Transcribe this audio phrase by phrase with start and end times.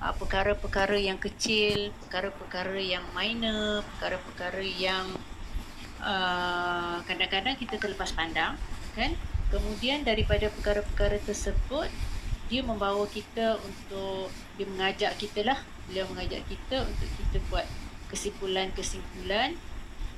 [0.00, 5.06] uh, perkara-perkara yang kecil, perkara-perkara yang minor, perkara-perkara yang
[6.00, 8.56] uh, kadang-kadang kita terlepas pandang
[8.96, 9.12] kan?
[9.46, 11.88] Kemudian daripada perkara-perkara tersebut
[12.46, 15.58] dia membawa kita untuk dia mengajak kita lah.
[15.86, 17.66] Beliau mengajak kita untuk kita buat
[18.10, 19.54] kesimpulan-kesimpulan.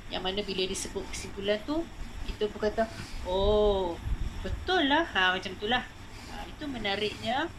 [0.09, 1.85] Yang mana bila disebut kesimpulan tu
[2.25, 2.89] kita pun kata
[3.29, 3.93] oh
[4.41, 5.05] betul lah.
[5.13, 5.85] Ha, macam tu lah.
[6.33, 7.49] Ha, itu menariknya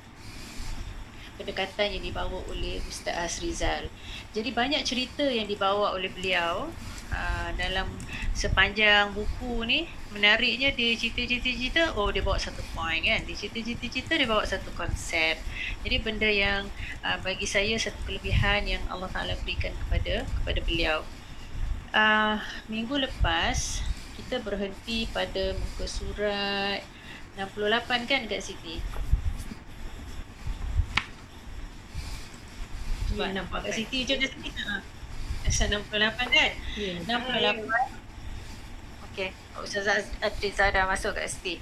[1.41, 3.89] pendekatan yang dibawa oleh Ustaz Azrizal.
[4.37, 6.69] Jadi banyak cerita yang dibawa oleh beliau
[7.09, 7.89] uh, dalam
[8.37, 13.25] sepanjang buku ni menariknya dia cerita-cerita-cerita oh dia bawa satu point kan.
[13.25, 15.41] Dia cerita-cerita-cerita dia bawa satu konsep.
[15.81, 16.69] Jadi benda yang
[17.01, 21.01] uh, bagi saya satu kelebihan yang Allah Taala berikan kepada kepada beliau.
[21.91, 22.37] Uh,
[22.71, 23.83] minggu lepas
[24.15, 26.85] kita berhenti pada muka surat
[27.35, 28.79] 68 kan dekat Siti
[33.11, 34.79] Cuba ya, nampak kat Siti je Siti ha.
[35.43, 36.51] Asal 68 kan?
[36.79, 36.95] Ya.
[37.11, 37.67] 68.
[39.11, 39.35] Okey.
[39.59, 41.59] Ustazah Atriza dah masuk kat Siti.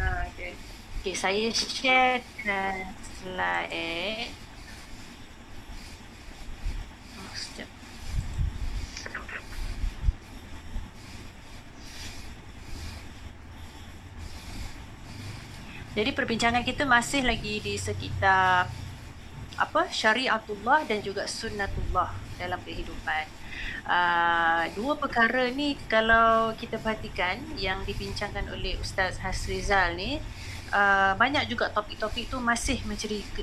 [0.00, 0.56] Ha, okey.
[1.04, 2.24] Okey, saya share
[3.20, 4.32] slide.
[7.20, 7.36] Oh,
[15.90, 18.79] Jadi perbincangan kita masih lagi di sekitar
[19.60, 22.08] apa syariatullah dan juga sunnatullah
[22.40, 23.28] dalam kehidupan.
[23.84, 30.16] Uh, dua perkara ni kalau kita perhatikan yang dibincangkan oleh Ustaz Hasrizal ni
[30.72, 32.80] uh, banyak juga topik-topik tu masih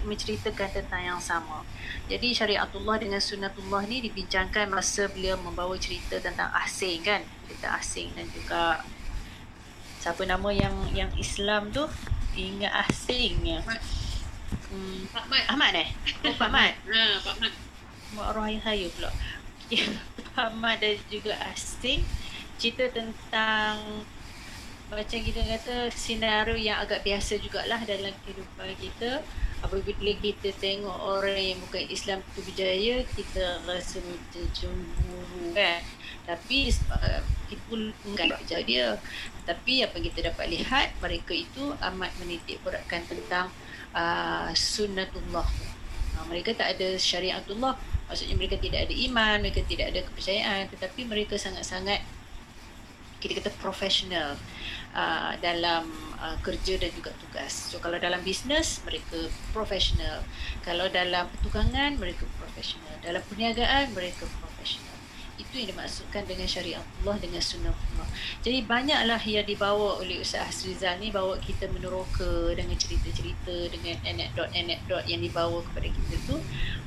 [0.02, 1.62] menceritakan tentang yang sama.
[2.10, 8.10] Jadi syariatullah dengan sunnatullah ni dibincangkan masa beliau membawa cerita tentang asing kan, cerita asing
[8.18, 8.82] dan juga
[10.02, 11.86] siapa nama yang yang Islam tu
[12.34, 13.62] ingat asingnya.
[14.68, 15.44] Hmm, Pak Mat.
[15.48, 15.90] Ahmad eh?
[16.28, 16.74] Oh, Pak Mat.
[16.76, 17.54] Ha, Pak Mat.
[18.16, 19.12] Mak roh ayah saya pula.
[20.36, 22.04] Pak Mat dan juga Asing
[22.58, 24.04] cerita tentang
[24.88, 29.20] macam kita kata senario yang agak biasa jugalah dalam kehidupan kita
[29.60, 35.84] apabila kita tengok orang yang bukan Islam tu berjaya kita rasa macam cemburu kan
[36.24, 37.20] tapi uh,
[37.52, 38.88] kita pun enggak berjaya dia
[39.48, 43.48] tapi apa kita dapat lihat mereka itu amat menitik beratkan tentang
[43.96, 45.48] uh, sunnatullah.
[46.20, 47.80] Uh, mereka tak ada syariatullah.
[48.12, 50.68] Maksudnya mereka tidak ada iman, mereka tidak ada kepercayaan.
[50.68, 52.04] Tetapi mereka sangat-sangat
[53.24, 54.36] kita kata profesional
[54.92, 55.88] uh, dalam
[56.20, 57.72] uh, kerja dan juga tugas.
[57.72, 60.28] So kalau dalam bisnes mereka profesional.
[60.68, 63.00] Kalau dalam pertukangan mereka profesional.
[63.00, 64.47] Dalam perniagaan mereka profesional
[65.38, 68.08] itu yang dimaksudkan dengan syariat Allah dengan sunnah Allah.
[68.42, 75.06] Jadi banyaklah yang dibawa oleh Ustaz Hasrizal ni bawa kita meneroka dengan cerita-cerita dengan anekdot-anekdot
[75.06, 76.38] yang dibawa kepada kita tu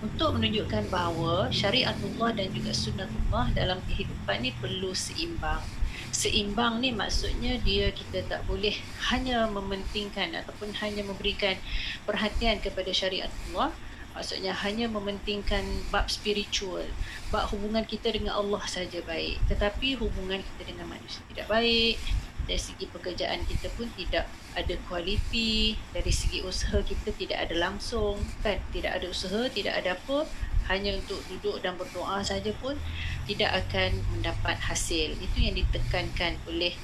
[0.02, 5.62] untuk menunjukkan bahawa syariat Allah dan juga sunnah Allah dalam kehidupan ni perlu seimbang.
[6.10, 8.74] Seimbang ni maksudnya dia kita tak boleh
[9.14, 11.54] hanya mementingkan ataupun hanya memberikan
[12.02, 13.70] perhatian kepada syariat Allah
[14.10, 15.62] maksudnya hanya mementingkan
[15.94, 16.82] bab spiritual
[17.30, 19.38] bab hubungan kita dengan Allah saja baik.
[19.46, 21.96] Tetapi hubungan kita dengan manusia tidak baik.
[22.50, 24.26] Dari segi pekerjaan kita pun tidak
[24.58, 25.78] ada kualiti.
[25.94, 28.18] Dari segi usaha kita tidak ada langsung.
[28.42, 28.58] Kan?
[28.74, 30.26] Tidak ada usaha tidak ada apa.
[30.66, 32.74] Hanya untuk duduk dan berdoa saja pun
[33.26, 35.14] tidak akan mendapat hasil.
[35.18, 36.74] Itu yang ditekankan oleh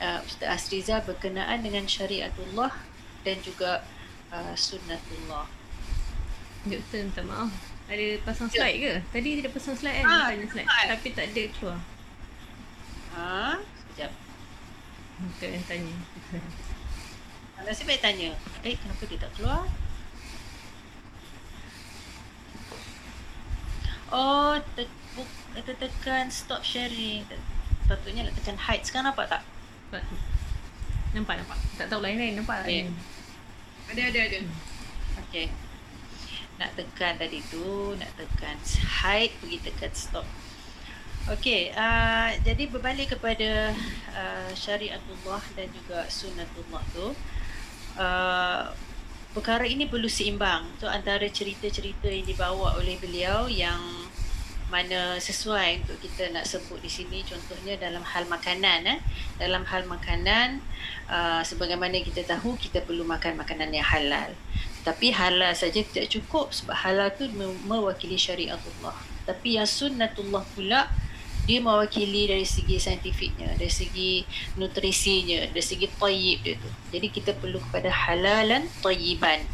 [0.00, 2.72] uh, Ustaz Asriza berkenaan dengan syariatullah
[3.24, 3.84] dan juga
[4.32, 5.57] uh, sunnatullah
[6.68, 7.50] Doktor minta maaf.
[7.88, 8.92] Ada pasang slide ke?
[9.16, 10.04] Tadi tidak pasang slide kan?
[10.04, 10.68] Ha, tanya slide.
[10.68, 10.88] slide.
[10.92, 11.80] Tapi tak ada keluar.
[13.16, 13.56] Ha?
[13.56, 14.12] Sekejap.
[15.18, 15.94] Doktor yang tanya.
[17.64, 18.30] Nasib baik tanya.
[18.64, 19.64] Eh, kenapa dia tak keluar?
[24.08, 24.88] Oh, te-
[25.64, 27.24] te- tekan stop sharing.
[27.88, 28.84] Patutnya nak tekan hide.
[28.84, 29.42] Sekarang nampak tak?
[31.16, 31.58] Nampak, nampak.
[31.80, 32.36] Tak tahu lain-lain.
[32.36, 32.68] Nampak?
[32.68, 32.88] Okay.
[33.88, 34.38] Ada, ada, ada.
[34.44, 35.24] Hmm.
[35.28, 35.48] Okay
[36.58, 38.58] nak tekan tadi tu nak tekan
[39.02, 40.26] hide pergi tekan stop.
[41.28, 43.70] Okey, uh, jadi berbalik kepada
[44.16, 47.06] uh, syariatullah dan juga sunnatullah tu
[48.00, 48.62] uh,
[49.36, 50.66] perkara ini perlu seimbang.
[50.82, 53.78] So antara cerita-cerita yang dibawa oleh beliau yang
[54.68, 58.98] mana sesuai untuk kita nak sebut di sini contohnya dalam hal makanan eh.
[59.36, 60.64] Dalam hal makanan
[61.12, 64.32] uh, sebagaimana kita tahu kita perlu makan makanan yang halal
[64.88, 67.28] tapi halal saja tidak cukup sebab halal tu
[67.68, 68.96] mewakili syariat Allah.
[69.28, 70.88] Tapi yang sunnatullah pula
[71.44, 74.24] dia mewakili dari segi saintifiknya, dari segi
[74.56, 76.72] nutrisinya, dari segi tayyib dia tu.
[76.96, 79.44] Jadi kita perlu kepada halalan tayyiban.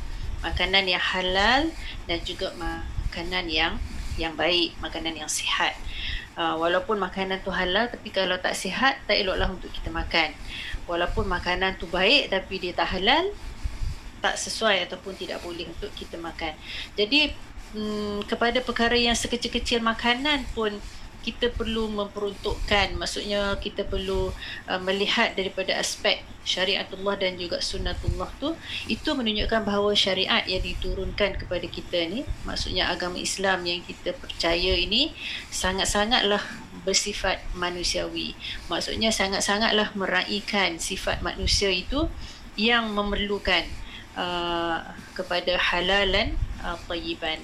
[0.45, 1.73] makanan yang halal
[2.05, 3.81] dan juga makanan yang
[4.21, 5.75] yang baik, makanan yang sihat.
[6.39, 10.31] Uh, walaupun makanan tu halal tapi kalau tak sihat tak eloklah untuk kita makan.
[10.87, 13.35] Walaupun makanan tu baik tapi dia tak halal
[14.25, 16.57] tak sesuai ataupun tidak boleh untuk kita makan.
[16.97, 17.29] Jadi
[17.77, 20.73] hmm, kepada perkara yang sekecil-kecil makanan pun
[21.25, 24.29] kita perlu memperuntukkan maksudnya kita perlu
[24.69, 28.53] uh, melihat daripada aspek syariatullah dan juga sunnatullah tu
[28.93, 34.77] itu menunjukkan bahawa syariat yang diturunkan kepada kita ni maksudnya agama Islam yang kita percaya
[34.77, 35.17] ini
[35.49, 36.45] sangat-sangatlah
[36.85, 38.37] bersifat manusiawi
[38.69, 42.05] maksudnya sangat-sangatlah meraihkan sifat manusia itu
[42.61, 43.65] yang memerlukan
[44.19, 44.81] uh,
[45.15, 47.39] kepada halalan uh, tayyiban.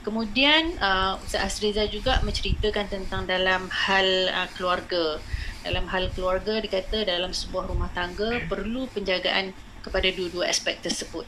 [0.00, 5.20] Kemudian uh, Ustaz Asriza juga menceritakan tentang dalam hal uh, keluarga.
[5.60, 9.52] Dalam hal keluarga dikata dalam sebuah rumah tangga perlu penjagaan
[9.84, 11.24] kepada dua-dua aspek tersebut.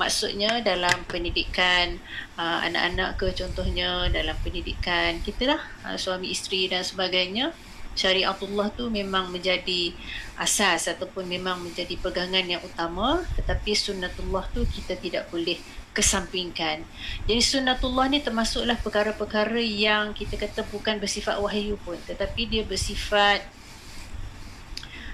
[0.00, 2.00] Maksudnya dalam pendidikan
[2.40, 7.52] uh, anak-anak ke contohnya dalam pendidikan kita lah uh, suami isteri dan sebagainya
[7.94, 9.94] syariatullah tu memang menjadi
[10.34, 15.56] asas ataupun memang menjadi pegangan yang utama tetapi sunnatullah tu kita tidak boleh
[15.94, 16.82] kesampingkan.
[17.30, 23.46] Jadi sunnatullah ni termasuklah perkara-perkara yang kita kata bukan bersifat wahyu pun tetapi dia bersifat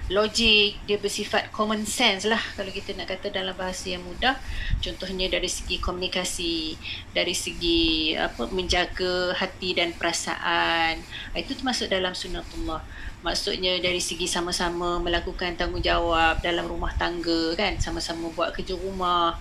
[0.09, 4.39] logik, dia bersifat common sense lah kalau kita nak kata dalam bahasa yang mudah.
[4.81, 6.73] Contohnya dari segi komunikasi,
[7.13, 10.97] dari segi apa menjaga hati dan perasaan.
[11.37, 12.81] Itu termasuk dalam sunnatullah.
[13.21, 19.37] Maksudnya dari segi sama-sama melakukan tanggungjawab dalam rumah tangga kan, sama-sama buat kerja rumah.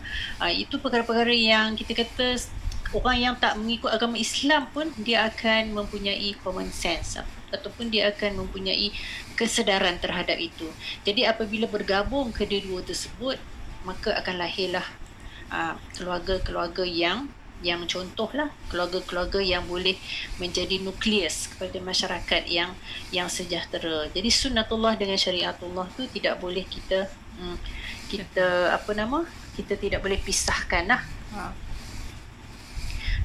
[0.53, 2.37] Itu perkara-perkara yang kita kata
[2.93, 8.47] orang yang tak mengikut agama Islam pun dia akan mempunyai common sense ataupun dia akan
[8.47, 8.95] mempunyai
[9.39, 10.67] kesedaran terhadap itu.
[11.07, 13.39] Jadi apabila bergabung kedua-dua tersebut,
[13.85, 14.87] maka akan lahirlah
[15.51, 17.29] uh, keluarga-keluarga yang
[17.61, 19.93] yang contohlah keluarga-keluarga yang boleh
[20.41, 22.73] menjadi nukleus kepada masyarakat yang
[23.13, 24.09] yang sejahtera.
[24.09, 27.05] Jadi sunnatullah dengan syariatullah tu tidak boleh kita
[27.37, 27.57] hmm,
[28.09, 29.29] kita apa nama?
[29.53, 31.05] Kita tidak boleh pisahkan lah.
[31.37, 31.70] Ha.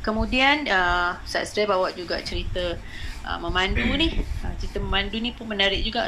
[0.05, 2.77] Kemudian uh, Ustaz bawa juga cerita
[3.25, 4.13] uh, memandu ni.
[4.45, 6.05] Uh, cerita memandu ni pun menarik juga.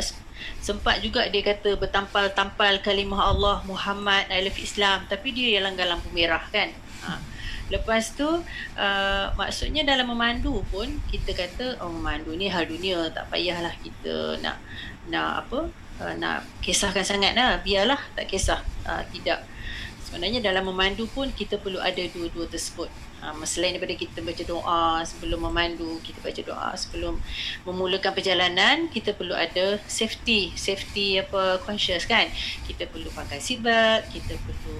[0.61, 5.09] Sempat juga dia kata bertampal-tampal kalimah Allah Muhammad I love Islam.
[5.09, 6.69] Tapi dia yang langgar lampu merah kan?
[7.09, 7.17] Uh,
[7.73, 8.29] lepas tu
[8.77, 14.39] uh, maksudnya dalam memandu pun kita kata oh memandu ni hal dunia tak payahlah kita
[14.39, 14.61] nak
[15.09, 15.59] nak apa
[16.05, 17.65] uh, nak kisahkan sangat lah.
[17.65, 18.61] Biarlah tak kisah.
[18.85, 19.41] Uh, tidak.
[20.05, 25.01] Sebenarnya dalam memandu pun kita perlu ada dua-dua tersebut Ha, selain daripada kita baca doa
[25.01, 27.17] sebelum memandu, kita baca doa sebelum
[27.65, 32.29] memulakan perjalanan, kita perlu ada safety, safety apa conscious kan.
[32.69, 34.77] Kita perlu pakai seatbelt, kita perlu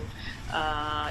[0.54, 1.10] uh,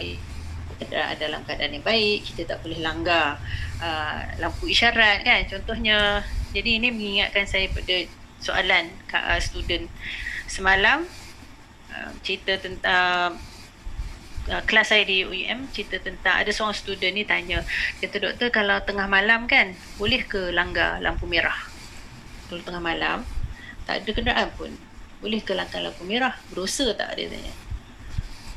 [1.18, 3.42] dalam keadaan yang baik, kita tak boleh langgar
[3.82, 5.42] uh, lampu isyarat kan.
[5.50, 6.22] Contohnya,
[6.54, 8.06] jadi ini mengingatkan saya pada
[8.38, 9.90] soalan uh, student
[10.46, 11.02] semalam
[11.90, 13.55] uh, cerita tentang uh,
[14.46, 17.66] kelas saya di UIM cerita tentang ada seorang student ni tanya
[17.98, 21.56] kata doktor kalau tengah malam kan boleh ke langgar lampu merah?
[22.46, 23.26] Kalau tengah malam
[23.86, 24.70] tak ada kenderaan pun.
[25.18, 26.38] Boleh ke langgar lampu merah?
[26.50, 27.18] Berdosa tak?
[27.18, 27.54] Dia tanya.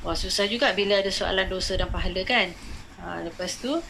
[0.05, 2.53] Wah susah juga bila ada soalan dosa dan pahala kan?
[3.01, 3.81] Uh, lepas tu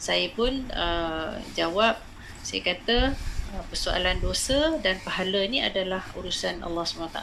[0.00, 1.98] saya pun uh, jawab
[2.40, 3.12] saya kata
[3.50, 7.18] persoalan dosa dan pahala ni adalah urusan Allah SWT.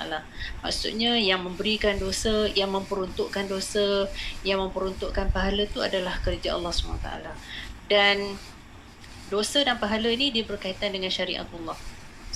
[0.59, 4.11] Maksudnya yang memberikan dosa, yang memperuntukkan dosa,
[4.43, 7.09] yang memperuntukkan pahala tu adalah kerja Allah SWT.
[7.87, 8.35] Dan
[9.31, 11.79] dosa dan pahala ni dia berkaitan dengan syariat Allah.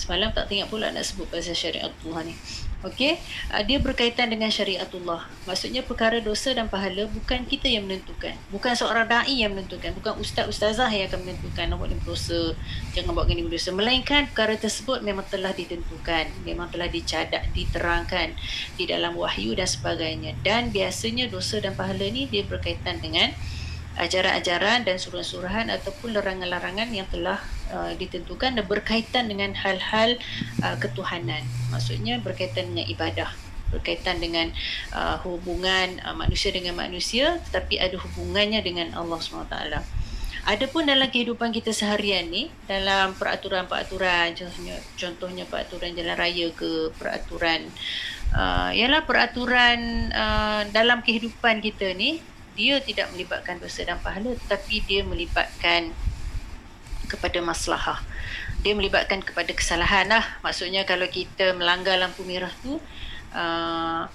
[0.00, 2.34] Semalam tak tengok pula nak sebut pasal syariat Allah ni.
[2.82, 3.14] Okey,
[3.54, 5.30] uh, dia berkaitan dengan syariatullah.
[5.46, 8.34] Maksudnya perkara dosa dan pahala bukan kita yang menentukan.
[8.50, 12.58] Bukan seorang dai yang menentukan, bukan ustaz ustazah yang akan menentukan nak buat ni berdosa,
[12.90, 13.70] jangan buat gini berdosa.
[13.70, 18.34] Melainkan perkara tersebut memang telah ditentukan, memang telah dicadak, diterangkan
[18.74, 20.34] di dalam wahyu dan sebagainya.
[20.42, 23.30] Dan biasanya dosa dan pahala ni dia berkaitan dengan
[24.02, 27.38] ajaran-ajaran dan suruhan-suruhan ataupun larangan-larangan yang telah
[27.70, 30.18] uh, ditentukan dan berkaitan dengan hal-hal
[30.62, 31.42] uh, ketuhanan.
[31.70, 33.30] Maksudnya berkaitan dengan ibadah,
[33.72, 34.50] berkaitan dengan
[34.92, 39.56] uh, hubungan uh, manusia dengan manusia tetapi ada hubungannya dengan Allah SWT.
[40.42, 47.70] Adapun dalam kehidupan kita seharian ni dalam peraturan-peraturan contohnya contohnya peraturan jalan raya ke peraturan
[48.34, 52.18] uh, ialah peraturan uh, dalam kehidupan kita ni
[52.56, 55.92] dia tidak melibatkan dosa dan pahala tetapi dia melibatkan
[57.08, 58.00] kepada maslahah
[58.62, 62.78] dia melibatkan kepada kesalahan lah maksudnya kalau kita melanggar lampu merah tu
[63.34, 64.06] uh,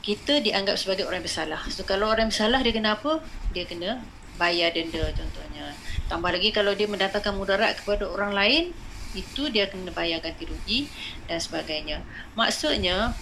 [0.00, 1.60] kita dianggap sebagai orang bersalah.
[1.68, 3.20] So kalau orang bersalah dia kena apa?
[3.52, 4.00] Dia kena
[4.40, 5.76] bayar denda contohnya.
[6.08, 8.72] Tambah lagi kalau dia mendatangkan mudarat kepada orang lain,
[9.12, 10.88] itu dia kena bayar ganti rugi
[11.28, 12.00] dan sebagainya.
[12.32, 13.12] Maksudnya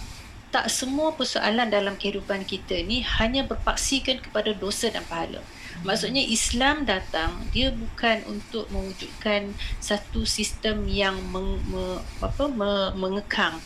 [0.49, 5.41] tak semua persoalan dalam kehidupan kita ni hanya berpaksikan kepada dosa dan pahala.
[5.85, 13.61] Maksudnya Islam datang dia bukan untuk mewujudkan satu sistem yang meng, me, apa me, mengekang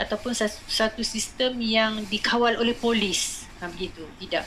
[0.00, 0.32] ataupun
[0.66, 3.46] satu sistem yang dikawal oleh polis.
[3.60, 4.02] Ha, begitu.
[4.18, 4.42] Tidak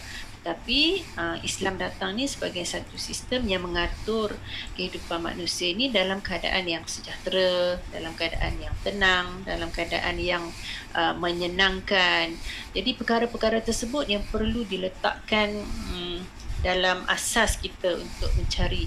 [0.45, 4.29] tapi uh, Islam datang ni sebagai satu sistem yang mengatur
[4.77, 10.45] kehidupan manusia ni dalam keadaan yang sejahtera, dalam keadaan yang tenang, dalam keadaan yang
[10.93, 12.37] uh, menyenangkan.
[12.77, 16.21] Jadi perkara-perkara tersebut yang perlu diletakkan um,
[16.61, 18.85] dalam asas kita untuk mencari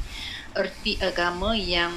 [0.55, 1.91] erti agama yang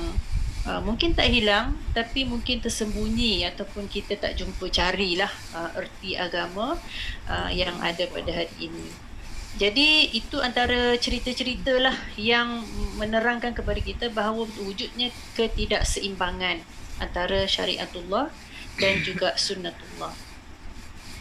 [0.62, 6.78] Uh, mungkin tak hilang tapi mungkin tersembunyi ataupun kita tak jumpa carilah uh, erti agama
[7.26, 9.11] uh, yang ada pada hari ini.
[9.60, 12.64] Jadi itu antara cerita-cerita lah yang
[12.96, 16.64] menerangkan kepada kita bahawa wujudnya ketidakseimbangan
[17.04, 18.32] antara syariatullah
[18.80, 20.16] dan juga sunnatullah.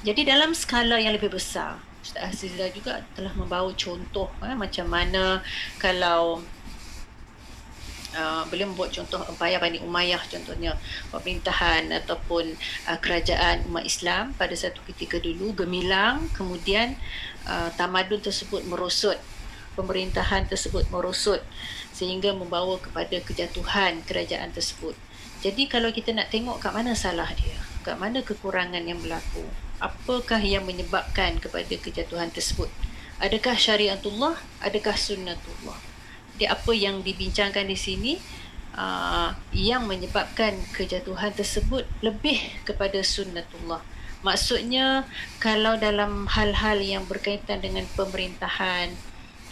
[0.06, 5.44] Jadi dalam skala yang lebih besar, Ustaz Azizah juga telah membawa contoh eh, macam mana
[5.76, 6.40] kalau
[8.10, 10.74] Uh, beliau membuat contoh Empayar Bani Umayyah contohnya
[11.14, 12.58] pemerintahan ataupun
[12.90, 16.98] uh, kerajaan umat Islam pada satu ketika dulu gemilang kemudian
[17.46, 19.16] uh, tamadun tersebut merosot
[19.78, 21.40] pemerintahan tersebut merosot
[21.94, 24.98] sehingga membawa kepada kejatuhan kerajaan tersebut.
[25.40, 29.40] Jadi kalau kita nak tengok kat mana salah dia kat mana kekurangan yang berlaku
[29.80, 32.68] apakah yang menyebabkan kepada kejatuhan tersebut?
[33.20, 35.80] Adakah syariatullah adakah sunnatullah?
[36.36, 38.12] Jadi apa yang dibincangkan di sini
[38.76, 43.80] uh, yang menyebabkan kejatuhan tersebut lebih kepada sunnatullah.
[44.20, 45.08] Maksudnya
[45.40, 48.92] kalau dalam hal-hal yang berkaitan dengan pemerintahan,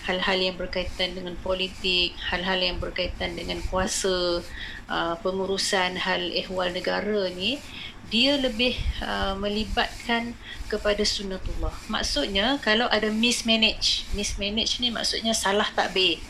[0.05, 4.45] hal-hal yang berkaitan dengan politik, hal-hal yang berkaitan dengan kuasa,
[4.89, 7.61] uh, pengurusan hal ehwal negara ni,
[8.09, 10.33] dia lebih uh, melibatkan
[10.69, 11.73] kepada sunnatullah.
[11.89, 16.21] Maksudnya kalau ada mismanage, mismanage ni maksudnya salah takbir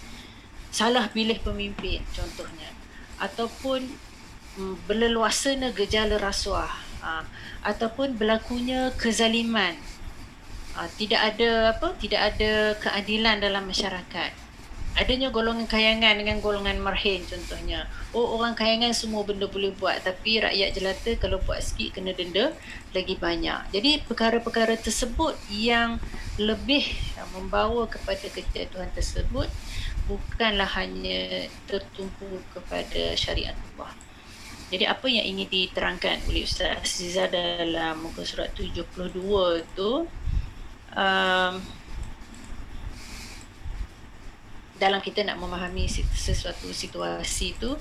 [0.68, 2.68] salah pilih pemimpin contohnya
[3.18, 3.88] ataupun
[4.60, 6.70] mm, berleluasana gejala rasuah
[7.08, 7.24] ha,
[7.64, 9.72] ataupun berlakunya kezaliman.
[10.76, 14.46] Ha, tidak ada apa tidak ada keadilan dalam masyarakat.
[14.98, 17.86] Adanya golongan kayangan dengan golongan marhin contohnya.
[18.10, 22.50] Oh orang kayangan semua benda boleh buat tapi rakyat jelata kalau buat sikit kena denda
[22.90, 23.70] lagi banyak.
[23.70, 26.02] Jadi perkara-perkara tersebut yang
[26.38, 26.82] lebih
[27.34, 29.46] membawa kepada kejatuhan tersebut
[30.10, 34.07] bukanlah hanya tertumpu kepada syariat Allah.
[34.68, 39.00] Jadi apa yang ingin diterangkan oleh Ustaz Aziza dalam muka surat 72
[39.72, 40.04] tu
[40.92, 41.54] um,
[44.78, 47.74] dalam kita nak memahami sesuatu situasi tu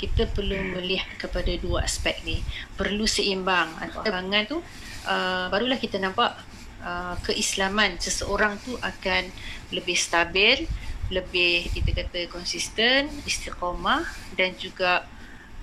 [0.00, 2.42] kita perlu melihat kepada dua aspek ni.
[2.74, 3.70] Perlu seimbang
[4.02, 4.58] angan tu
[5.06, 6.34] uh, barulah kita nampak
[6.82, 9.30] uh, keislaman seseorang tu akan
[9.70, 10.66] lebih stabil
[11.12, 15.04] lebih kita kata konsisten, istiqamah dan juga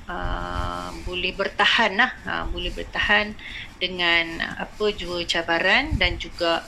[0.10, 3.38] uh, boleh bertahan lah, uh, boleh bertahan
[3.78, 6.66] dengan apa jua cabaran dan juga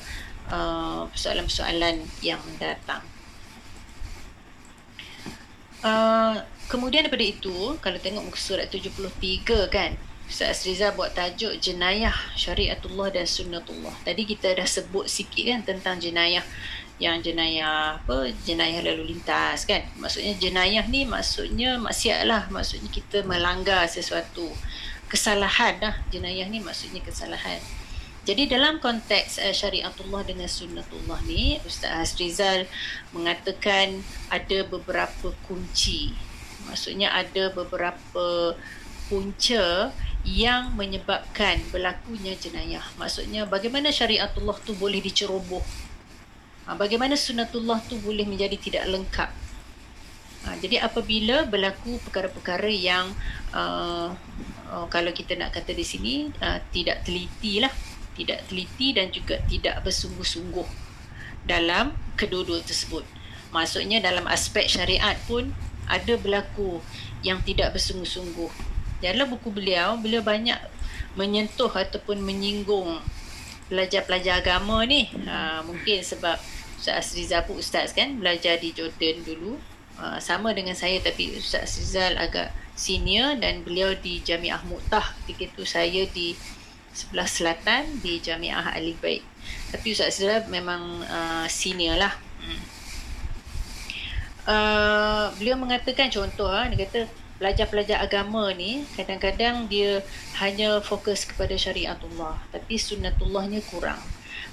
[0.53, 3.01] uh, persoalan-persoalan yang mendatang.
[5.81, 9.97] Uh, kemudian daripada itu, kalau tengok muka surat 73 kan,
[10.31, 13.91] Ustaz Riza buat tajuk jenayah syariatullah dan sunnatullah.
[14.07, 16.45] Tadi kita dah sebut sikit kan tentang jenayah
[17.01, 19.81] yang jenayah apa jenayah lalu lintas kan.
[19.97, 22.45] Maksudnya jenayah ni maksudnya maksiat lah.
[22.53, 24.45] Maksudnya kita melanggar sesuatu.
[25.09, 27.57] Kesalahan dah jenayah ni maksudnya kesalahan.
[28.21, 32.69] Jadi dalam konteks uh, syariatullah dengan sunnatullah ni Ustaz Hasrizal
[33.17, 36.13] mengatakan ada beberapa kunci.
[36.69, 38.53] Maksudnya ada beberapa
[39.09, 39.89] punca
[40.21, 42.85] yang menyebabkan berlakunya jenayah.
[43.01, 45.65] Maksudnya bagaimana syariatullah tu boleh diceroboh
[46.65, 49.29] Ha, bagaimana sunatullah tu boleh menjadi tidak lengkap.
[50.41, 53.13] Ha, jadi apabila berlaku perkara-perkara yang
[53.53, 54.13] uh,
[54.69, 57.73] uh, kalau kita nak kata di sini uh, tidak teliti lah,
[58.17, 60.67] tidak teliti dan juga tidak bersungguh-sungguh
[61.45, 63.05] dalam kedua-dua tersebut.
[63.51, 65.51] Maksudnya dalam aspek syariat pun
[65.89, 66.79] ada berlaku
[67.25, 68.49] yang tidak bersungguh-sungguh.
[69.01, 70.57] Dalam buku beliau, beliau banyak
[71.17, 73.01] menyentuh ataupun menyinggung
[73.71, 76.35] pelajar-pelajar agama ni ha, mungkin sebab
[76.75, 79.55] Ustaz Azriza pun ustaz kan belajar di Jordan dulu
[79.95, 85.55] ha, sama dengan saya tapi Ustaz Azrizal agak senior dan beliau di Jamiah Mu'tah ketika
[85.55, 86.35] itu saya di
[86.91, 89.23] sebelah selatan di Jamiah Ali Baik.
[89.71, 92.11] Tapi Ustaz Azizah memang uh, senior lah.
[92.43, 92.61] Hmm.
[94.41, 97.05] Uh, beliau mengatakan contoh ha, dia kata
[97.41, 100.05] pelajar-pelajar agama ni kadang-kadang dia
[100.37, 103.97] hanya fokus kepada syariatullah tapi sunnatullahnya kurang.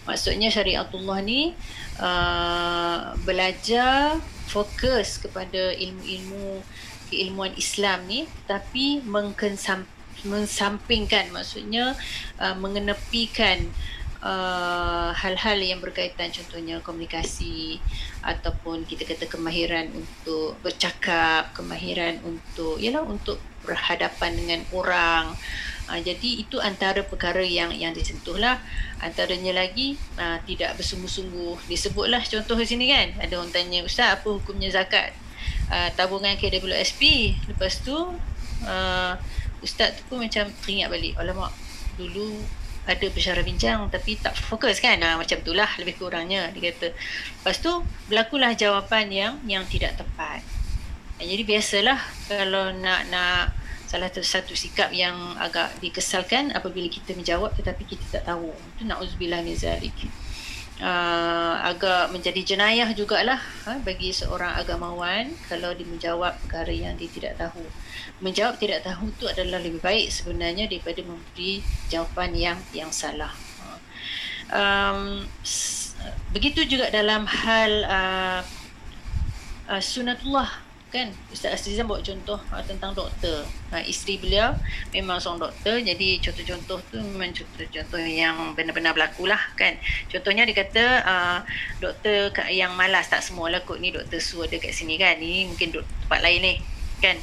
[0.09, 1.53] Maksudnya syariatullah ni
[2.01, 4.17] uh, belajar
[4.49, 6.65] fokus kepada ilmu-ilmu
[7.13, 9.85] keilmuan Islam ni tapi mengkensam,
[10.25, 11.93] mensampingkan maksudnya
[12.41, 13.98] uh, mengenepikan uh,
[15.15, 17.79] hal-hal yang berkaitan contohnya komunikasi
[18.19, 25.37] ataupun kita kata kemahiran untuk bercakap, kemahiran untuk yalah untuk berhadapan dengan orang.
[25.89, 28.61] Uh, jadi itu antara perkara yang yang disentuhlah.
[29.01, 31.65] Antaranya lagi uh, tidak bersungguh-sungguh.
[31.71, 33.09] Disebutlah contoh di sini kan.
[33.25, 35.17] Ada orang tanya, "Ustaz, apa hukumnya zakat?"
[35.73, 37.33] Uh, tabungan KWSP.
[37.49, 37.97] Lepas tu
[38.65, 39.13] uh,
[39.65, 41.17] ustaz tu pun macam teringat balik.
[41.17, 41.53] Alamak,
[41.97, 42.37] dulu
[42.89, 44.97] ada bersyarah bincang tapi tak fokus kan?
[45.05, 46.97] Ha, macam itulah lebih kurangnya dia kata.
[46.97, 47.73] Lepas tu
[48.09, 50.41] berlakulah jawapan yang yang tidak tepat.
[51.21, 52.01] Ha, jadi biasalah
[52.33, 53.53] kalau nak nak
[53.89, 58.53] salah satu sikap yang agak dikesalkan apabila kita menjawab tetapi kita tak tahu.
[58.77, 59.97] Itu na'udzubillah min zalik
[60.83, 67.11] uh, agak menjadi jenayah jugalah ha, bagi seorang agamawan kalau dia menjawab perkara yang dia
[67.11, 67.63] tidak tahu.
[68.23, 73.31] Menjawab tidak tahu itu adalah lebih baik sebenarnya daripada memberi jawapan yang yang salah.
[74.49, 75.29] Um,
[76.33, 78.41] begitu juga dalam hal uh,
[79.69, 81.13] uh, sunatullah kan?
[81.29, 83.45] Ustaz Azizan buat contoh uh, tentang doktor.
[83.69, 84.57] Uh, isteri beliau
[84.91, 85.77] memang seorang doktor.
[85.81, 89.77] Jadi contoh-contoh tu memang contoh-contoh yang benar-benar berlaku lah kan?
[90.09, 91.39] Contohnya dia kata uh,
[91.81, 95.21] doktor yang malas tak semua lah kot ni doktor su ada kat sini kan?
[95.21, 96.55] Ni mungkin tempat lain ni
[96.99, 97.15] kan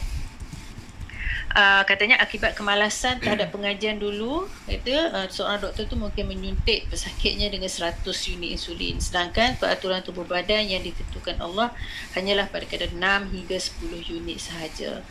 [1.55, 7.47] uh, katanya akibat kemalasan terhadap pengajian dulu itu uh, seorang doktor tu mungkin menyuntik pesakitnya
[7.47, 8.03] dengan 100
[8.35, 8.99] unit insulin.
[8.99, 11.71] Sedangkan peraturan tubuh badan yang ditentukan Allah
[12.13, 12.99] hanyalah pada kadar 6
[13.31, 15.01] hingga 10 unit sahaja.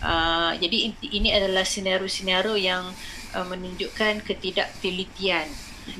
[0.00, 2.88] Uh, jadi ini adalah senario-senario yang
[3.36, 5.46] uh, menunjukkan ketidaktelitian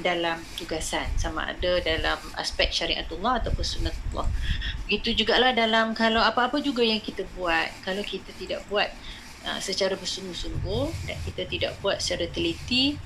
[0.01, 1.05] dalam tugasan.
[1.21, 4.29] Sama ada dalam aspek syariatullah ataupun sunnatullah.
[4.87, 8.89] Begitu jugalah dalam kalau apa-apa juga yang kita buat, kalau kita tidak buat
[9.47, 12.97] uh, secara bersungguh-sungguh dan kita tidak buat secara teliti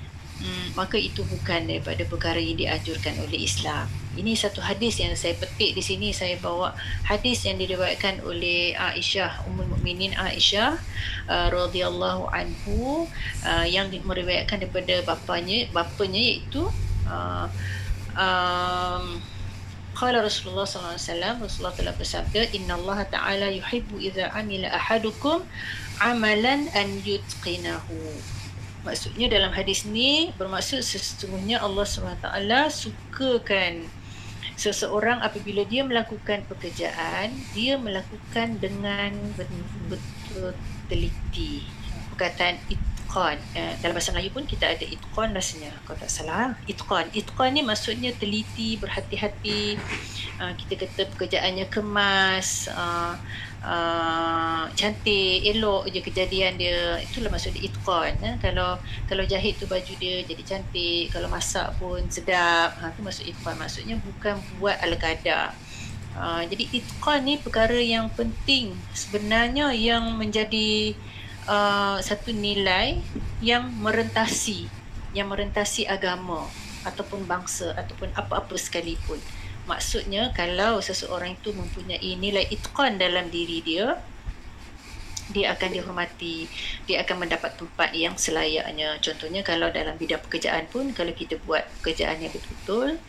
[0.42, 3.86] um, maka itu bukan daripada perkara yang dianjurkan oleh Islam.
[4.14, 6.70] Ini satu hadis yang saya petik di sini saya bawa
[7.02, 10.78] hadis yang diriwayatkan oleh Aisyah Ummul Mukminin Aisyah
[11.26, 13.10] uh, radhiyallahu anhu
[13.42, 16.62] uh, yang meriwayatkan daripada bapanya bapanya iaitu
[17.10, 17.50] uh,
[18.14, 19.18] um,
[19.94, 25.46] Qala Rasulullah sallallahu alaihi wasallam Rasulullah telah bersabda Inna Allah Ta'ala yuhibbu idza amila ahadukum
[26.02, 27.98] amalan an yutqinahu.
[28.84, 32.28] Maksudnya dalam hadis ni bermaksud sesungguhnya Allah SWT
[32.68, 33.88] sukakan
[34.54, 39.16] seseorang apabila dia melakukan pekerjaan dia melakukan dengan
[39.88, 40.52] betul
[40.86, 41.64] teliti.
[42.14, 45.72] Perkataan itqan eh, dalam bahasa Melayu pun kita ada itqan rasanya.
[45.88, 47.08] Kalau tak salah itqan.
[47.16, 49.80] Itqan ni maksudnya teliti berhati-hati.
[50.34, 53.14] Uh, kita kata pekerjaannya kemas uh,
[53.64, 57.00] uh, cantik, elok je kejadian dia.
[57.00, 58.12] Itulah maksud dia itqan.
[58.20, 58.34] Eh?
[58.38, 58.76] Kalau
[59.08, 62.76] kalau jahit tu baju dia jadi cantik, kalau masak pun sedap.
[62.78, 63.56] Ha tu maksud itqan.
[63.56, 65.56] Maksudnya bukan buat ala kadar.
[66.14, 70.94] Uh, jadi itqan ni perkara yang penting sebenarnya yang menjadi
[71.50, 73.02] uh, satu nilai
[73.42, 74.70] yang merentasi
[75.10, 76.46] yang merentasi agama
[76.86, 79.18] ataupun bangsa ataupun apa-apa sekalipun
[79.64, 83.96] maksudnya kalau seseorang itu mempunyai nilai itqan dalam diri dia
[85.32, 86.44] dia akan dihormati
[86.84, 89.00] dia akan mendapat tempat yang selayaknya.
[89.00, 93.00] Contohnya kalau dalam bidang pekerjaan pun kalau kita buat pekerjaan yang betul-betul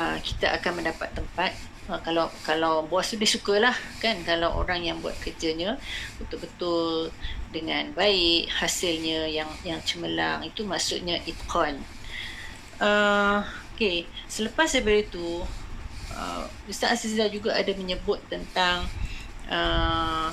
[0.00, 1.52] uh, kita akan mendapat tempat
[1.92, 5.76] uh, kalau kalau bos tu dia sukalah kan kalau orang yang buat kerjanya
[6.16, 7.12] betul-betul
[7.52, 11.84] dengan baik hasilnya yang yang cemerlang itu maksudnya itqan.
[12.78, 13.42] Uh,
[13.74, 15.44] okey selepas daripada itu
[16.18, 18.82] uh, Ustaz Azizah juga ada menyebut tentang
[19.46, 20.28] uh,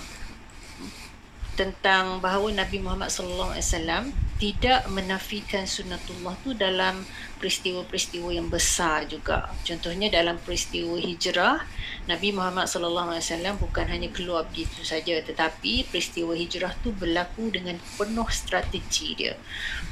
[1.55, 4.03] tentang bahawa Nabi Muhammad sallallahu alaihi wasallam
[4.35, 7.07] tidak menafikan sunnatullah tu dalam
[7.39, 9.47] peristiwa-peristiwa yang besar juga.
[9.63, 11.63] Contohnya dalam peristiwa hijrah,
[12.11, 17.47] Nabi Muhammad sallallahu alaihi wasallam bukan hanya keluar begitu saja tetapi peristiwa hijrah tu berlaku
[17.55, 19.39] dengan penuh strategi dia.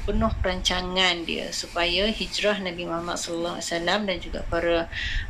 [0.04, 4.76] Penuh perancangan dia supaya hijrah Nabi Muhammad sallallahu alaihi wasallam dan juga para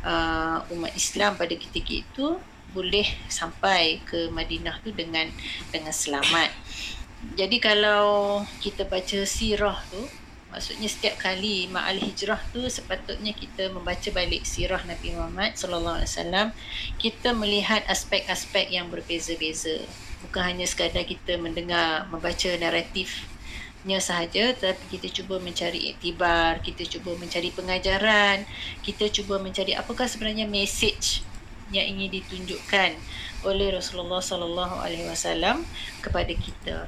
[0.03, 2.35] uh, umat Islam pada ketika itu
[2.75, 5.31] boleh sampai ke Madinah tu dengan
[5.71, 6.51] dengan selamat.
[7.39, 10.03] Jadi kalau kita baca sirah tu
[10.55, 16.11] Maksudnya setiap kali ma'al hijrah tu sepatutnya kita membaca balik sirah Nabi Muhammad sallallahu alaihi
[16.15, 16.47] wasallam,
[16.95, 19.83] kita melihat aspek-aspek yang berbeza-beza.
[20.23, 27.19] Bukan hanya sekadar kita mendengar, membaca naratifnya sahaja tapi kita cuba mencari iktibar, kita cuba
[27.19, 28.47] mencari pengajaran,
[28.79, 31.19] kita cuba mencari apakah sebenarnya message
[31.73, 32.89] yang ingin ditunjukkan
[33.45, 35.65] oleh Rasulullah sallallahu alaihi wasallam
[36.01, 36.85] kepada kita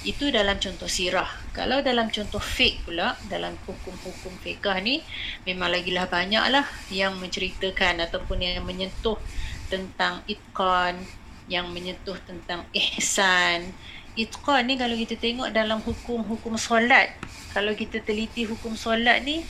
[0.00, 1.28] itu dalam contoh sirah.
[1.52, 5.04] Kalau dalam contoh fiqh pula, dalam hukum-hukum fiqah ni,
[5.44, 9.20] memang lagilah banyaklah yang menceritakan ataupun yang menyentuh
[9.68, 11.04] tentang itqan,
[11.52, 13.76] yang menyentuh tentang ihsan.
[14.16, 17.12] Itqan ni kalau kita tengok dalam hukum-hukum solat,
[17.52, 19.44] kalau kita teliti hukum solat ni,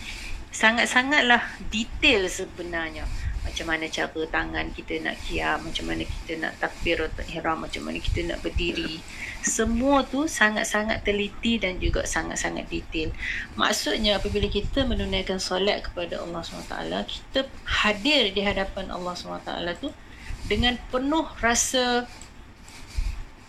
[0.50, 3.06] sangat-sangatlah detail sebenarnya
[3.50, 7.82] macam mana cara tangan kita nak kiam, macam mana kita nak takbir atau ihram, macam
[7.82, 9.02] mana kita nak berdiri.
[9.42, 13.10] Semua tu sangat-sangat teliti dan juga sangat-sangat detail.
[13.58, 16.74] Maksudnya apabila kita menunaikan solat kepada Allah SWT,
[17.10, 19.50] kita hadir di hadapan Allah SWT
[19.82, 19.90] tu
[20.46, 22.06] dengan penuh rasa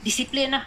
[0.01, 0.65] disiplin lah.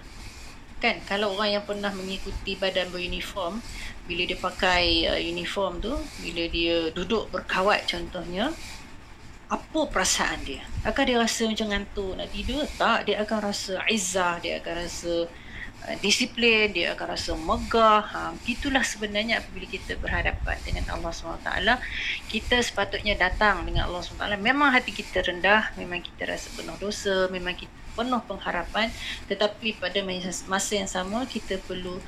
[0.78, 3.58] Kan, kalau orang yang pernah mengikuti badan beruniform,
[4.04, 8.52] bila dia pakai uh, uniform tu, bila dia duduk berkawat contohnya,
[9.54, 10.62] apa perasaan dia?
[10.82, 12.66] Akan dia rasa macam ngantuk nak tidur?
[12.74, 15.30] Tak, dia akan rasa izzah, dia akan rasa
[15.86, 18.02] uh, disiplin, dia akan rasa megah.
[18.02, 21.50] Ha, itulah sebenarnya apabila kita berhadapan dengan Allah SWT.
[22.26, 24.42] Kita sepatutnya datang dengan Allah SWT.
[24.42, 28.90] Memang hati kita rendah, memang kita rasa penuh dosa, memang kita penuh pengharapan.
[29.30, 30.02] Tetapi pada
[30.50, 32.02] masa yang sama, kita perlu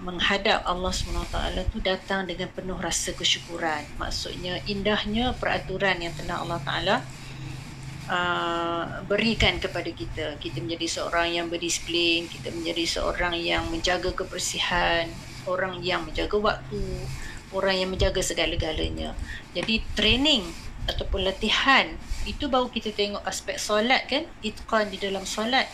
[0.00, 1.36] menghadap Allah SWT
[1.68, 3.84] tu datang dengan penuh rasa kesyukuran.
[4.00, 6.96] Maksudnya indahnya peraturan yang telah Allah Taala
[8.08, 10.40] uh, berikan kepada kita.
[10.40, 15.04] Kita menjadi seorang yang berdisiplin, kita menjadi seorang yang menjaga kebersihan,
[15.44, 16.84] orang yang menjaga waktu,
[17.52, 19.12] orang yang menjaga segala-galanya.
[19.52, 20.48] Jadi training
[20.88, 21.86] ataupun latihan
[22.24, 25.68] itu baru kita tengok aspek solat kan, itqan di dalam solat.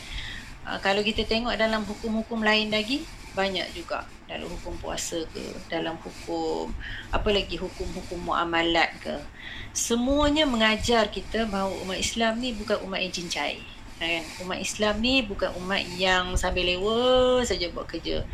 [0.67, 6.01] Uh, kalau kita tengok dalam hukum-hukum lain lagi, banyak juga dalam hukum puasa ke dalam
[6.01, 6.73] hukum
[7.13, 9.17] apa lagi hukum-hukum muamalat ke.
[9.77, 14.23] Semuanya mengajar kita bahawa umat Islam ni bukan umat yang cincai kan?
[14.45, 18.25] Umat Islam ni bukan umat yang sambil lewa saja buat kerja.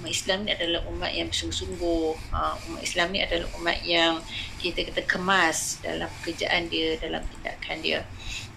[0.00, 2.06] Umat Islam ni adalah umat yang bersungguh-sungguh.
[2.34, 4.18] Ha, umat Islam ni adalah umat yang
[4.58, 8.00] kita kata kemas dalam pekerjaan dia dalam tindakan dia.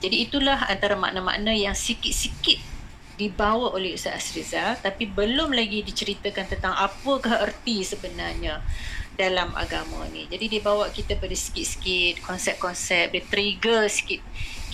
[0.02, 2.75] Jadi itulah antara makna-makna yang sikit-sikit
[3.16, 8.60] dibawa oleh Ustaz Asriza tapi belum lagi diceritakan tentang apakah erti sebenarnya
[9.16, 10.28] dalam agama ni.
[10.28, 14.20] Jadi dia bawa kita pada sikit-sikit konsep-konsep, dia trigger sikit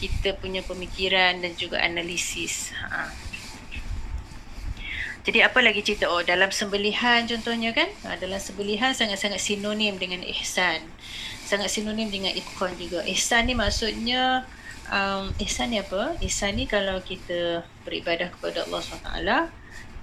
[0.02, 2.74] kita punya pemikiran dan juga analisis.
[2.74, 3.14] Ha.
[5.22, 6.10] Jadi apa lagi cerita?
[6.10, 7.86] Oh, dalam sembelihan contohnya kan?
[8.10, 10.82] Ha, dalam sembelihan sangat-sangat sinonim dengan ihsan.
[11.46, 13.06] Sangat sinonim dengan ikhwan juga.
[13.06, 14.50] Ihsan ni maksudnya
[14.92, 16.20] um, ihsan ni apa?
[16.20, 19.10] Ihsan ni kalau kita beribadah kepada Allah SWT,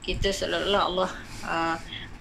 [0.02, 1.10] kita seolah-olah Allah
[1.44, 1.76] uh,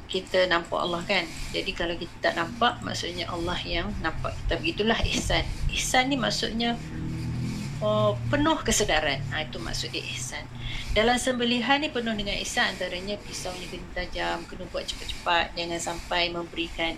[0.07, 1.23] kita nampak Allah kan.
[1.51, 4.59] Jadi kalau kita tak nampak, maksudnya Allah yang nampak kita.
[4.59, 5.43] Begitulah ihsan.
[5.71, 6.79] Ihsan ni maksudnya
[7.83, 9.19] oh, penuh kesedaran.
[9.35, 10.47] Ha, itu maksud dia ihsan.
[10.95, 12.71] Dalam sembelihan ni penuh dengan ihsan.
[12.71, 15.59] Antaranya pisaunya kena tajam, kena buat cepat-cepat.
[15.59, 16.95] Jangan sampai memberikan,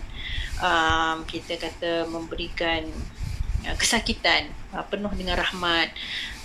[0.62, 2.86] um, kita kata memberikan
[3.66, 5.88] uh, kesakitan uh, penuh dengan rahmat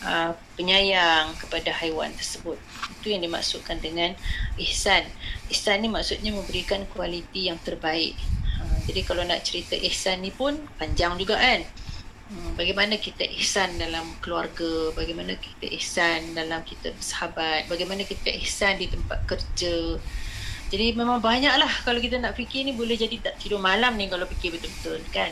[0.05, 2.57] uh, penyayang kepada haiwan tersebut.
[2.99, 4.13] Itu yang dimaksudkan dengan
[4.57, 5.05] ihsan.
[5.49, 8.17] Ihsan ni maksudnya memberikan kualiti yang terbaik.
[8.61, 11.61] Uh, jadi kalau nak cerita ihsan ni pun panjang juga kan?
[12.25, 18.81] Hmm, bagaimana kita ihsan dalam keluarga bagaimana kita ihsan dalam kita bersahabat bagaimana kita ihsan
[18.81, 20.01] di tempat kerja.
[20.73, 24.25] Jadi memang banyaklah kalau kita nak fikir ni boleh jadi tak tidur malam ni kalau
[24.25, 25.29] fikir betul-betul kan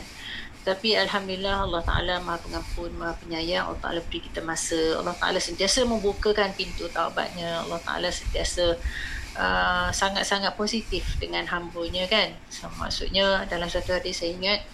[0.64, 3.68] tapi Alhamdulillah Allah Ta'ala maha pengampun, maha penyayang.
[3.68, 4.96] Allah Ta'ala beri kita masa.
[4.96, 7.60] Allah Ta'ala sentiasa membukakan pintu taubatnya.
[7.68, 8.72] Allah Ta'ala sentiasa
[9.36, 12.32] uh, sangat-sangat positif dengan hambanya kan?
[12.48, 14.64] So, maksudnya dalam satu hari saya ingat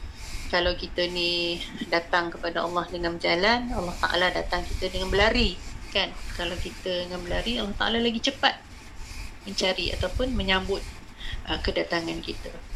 [0.55, 1.59] kalau kita ni
[1.91, 5.59] datang kepada Allah dengan berjalan Allah Ta'ala datang kita dengan berlari
[5.91, 6.15] kan?
[6.39, 8.63] Kalau kita dengan berlari Allah Ta'ala lagi cepat
[9.43, 10.87] mencari ataupun menyambut
[11.51, 12.70] uh, kedatangan kita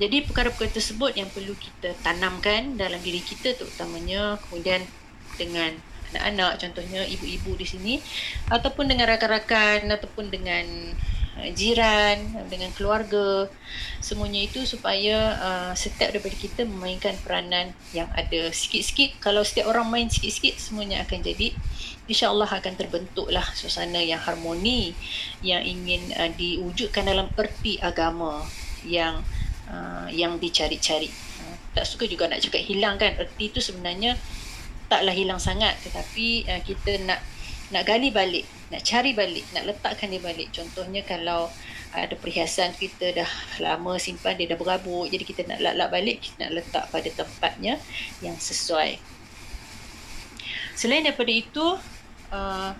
[0.00, 4.80] jadi perkara-perkara tersebut yang perlu kita tanamkan dalam diri kita terutamanya kemudian
[5.36, 5.76] dengan
[6.10, 7.94] anak-anak contohnya ibu-ibu di sini
[8.50, 10.66] ataupun dengan rakan-rakan ataupun dengan
[11.38, 13.46] uh, jiran dengan keluarga
[14.02, 18.50] semuanya itu supaya uh, setiap daripada kita memainkan peranan yang ada.
[18.50, 21.54] Sikit-sikit kalau setiap orang main sikit-sikit semuanya akan jadi
[22.10, 24.98] insya-Allah akan terbentuklah suasana yang harmoni
[25.46, 28.42] yang ingin uh, diwujudkan dalam erti agama
[28.82, 29.22] yang
[29.70, 31.08] uh, yang dicari-cari.
[31.40, 33.14] Uh, tak suka juga nak cakap hilang kan.
[33.16, 34.18] Erti tu sebenarnya
[34.90, 37.22] taklah hilang sangat tetapi uh, kita nak
[37.70, 40.50] nak gali balik, nak cari balik, nak letakkan dia balik.
[40.50, 41.46] Contohnya kalau
[41.90, 46.46] ada perhiasan kita dah lama simpan dia dah berabuk jadi kita nak lap-lap balik kita
[46.46, 47.82] nak letak pada tempatnya
[48.22, 48.94] yang sesuai
[50.78, 51.66] selain daripada itu
[52.30, 52.70] uh,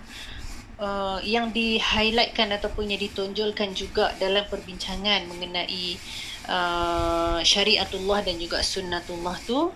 [0.79, 5.99] uh, yang di highlightkan ataupun yang ditonjolkan juga dalam perbincangan mengenai uh,
[7.41, 9.69] syariatullah dan juga sunnatullah tu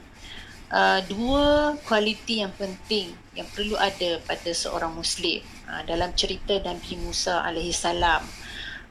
[0.72, 5.44] uh, dua kualiti yang penting yang perlu ada pada seorang muslim.
[5.66, 8.22] Uh, dalam cerita Nabi Musa alaihi salam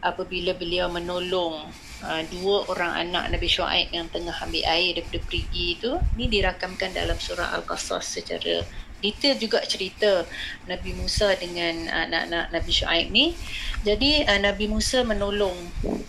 [0.05, 1.65] apabila beliau menolong
[2.05, 6.93] uh, dua orang anak Nabi Shu'aib yang tengah ambil air daripada perigi itu ni dirakamkan
[6.93, 8.67] dalam surah Al-Qasas secara
[9.05, 10.25] detail juga cerita
[10.64, 13.37] Nabi Musa dengan anak-anak Nabi Shu'aib ni
[13.85, 15.57] jadi uh, Nabi Musa menolong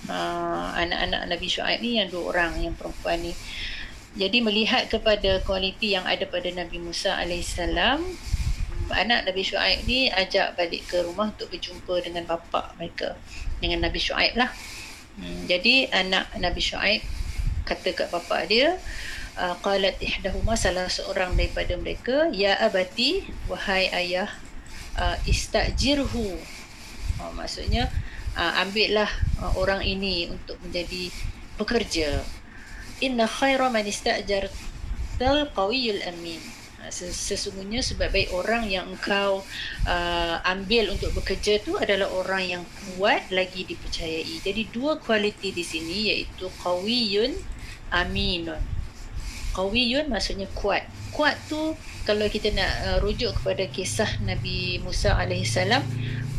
[0.08, 3.36] uh, anak-anak Nabi Shu'aib ni yang dua orang yang perempuan ni
[4.16, 8.00] jadi melihat kepada kualiti yang ada pada Nabi Musa alaihissalam
[8.94, 13.18] anak Nabi Shu'aib ni ajak balik ke rumah untuk berjumpa dengan bapa mereka
[13.58, 14.52] dengan Nabi Shu'aib lah.
[15.16, 17.02] Hmm, jadi anak Nabi Shu'aib
[17.66, 18.78] kata kat bapa dia,
[19.38, 24.30] uh, qalat ihdahuma salah seorang daripada mereka, ya abati wahai ayah
[25.00, 26.40] uh, istajirhu.
[27.24, 27.88] Oh, maksudnya
[28.36, 29.08] uh, ambillah
[29.40, 31.12] uh, orang ini untuk menjadi
[31.56, 32.24] pekerja.
[33.04, 36.40] Inna khaira man istajartal qawiyul amin
[36.92, 39.42] sesungguhnya sebab baik orang yang engkau
[39.90, 42.64] uh, ambil untuk bekerja tu adalah orang yang
[42.96, 44.42] kuat lagi dipercayai.
[44.46, 47.34] Jadi dua kualiti di sini iaitu qawiyun
[47.90, 48.75] aminun.
[49.56, 50.84] Qawiyun maksudnya kuat.
[51.16, 55.80] Kuat tu kalau kita nak uh, rujuk kepada kisah Nabi Musa alaihissalam,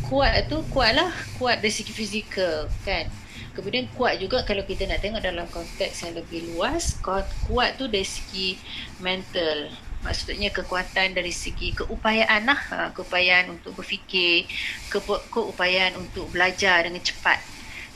[0.05, 1.09] kuat tu kuatlah
[1.41, 3.09] kuat dari segi fizikal kan.
[3.57, 7.89] Kemudian kuat juga kalau kita nak tengok dalam konteks yang lebih luas, kuat, kuat tu
[7.89, 8.53] dari segi
[9.01, 9.73] mental
[10.05, 14.45] maksudnya kekuatan dari segi keupayaan lah ha, keupayaan untuk berfikir
[14.93, 15.01] ke,
[15.33, 17.41] keupayaan untuk belajar dengan cepat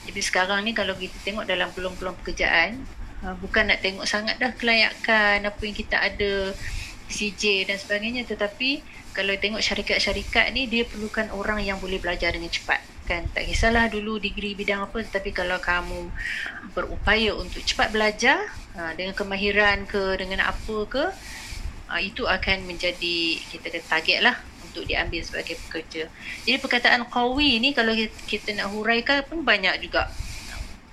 [0.09, 2.81] jadi sekarang ni kalau kita tengok dalam peluang-peluang pekerjaan
[3.21, 6.53] ha, bukan nak tengok sangat dah kelayakan apa yang kita ada
[7.11, 8.25] CJ dan sebagainya.
[8.25, 8.81] Tetapi
[9.11, 12.81] kalau tengok syarikat-syarikat ni dia perlukan orang yang boleh belajar dengan cepat.
[13.05, 13.27] Kan?
[13.33, 16.07] Tak kisahlah dulu degree bidang apa tetapi kalau kamu
[16.71, 18.39] berupaya untuk cepat belajar
[18.77, 21.03] ha, dengan kemahiran ke dengan apa ke
[21.91, 26.07] uh, itu akan menjadi kita kata target lah untuk diambil sebagai pekerja.
[26.47, 27.91] Jadi perkataan qawi ni kalau
[28.23, 30.07] kita nak huraikan pun banyak juga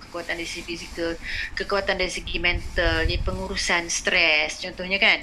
[0.09, 1.13] kekuatan dari segi fizikal,
[1.53, 5.21] kekuatan dari segi mental, ni pengurusan stres contohnya kan.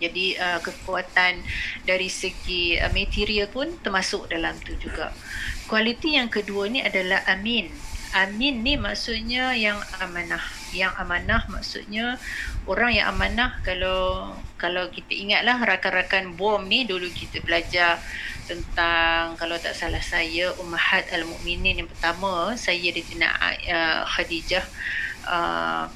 [0.00, 1.44] Jadi uh, kekuatan
[1.86, 5.14] dari segi uh, material pun termasuk dalam tu juga.
[5.70, 7.89] Kualiti yang kedua ni adalah amin.
[8.10, 10.42] Amin ni maksudnya yang amanah.
[10.74, 12.18] Yang amanah maksudnya
[12.66, 18.02] orang yang amanah kalau kalau kita ingatlah rakan-rakan bom ni dulu kita belajar
[18.50, 23.30] tentang kalau tak salah saya Ummahat Al-Mu'minin yang pertama saya Sayyidina
[23.70, 24.66] uh, Khadijah
[25.30, 25.86] uh,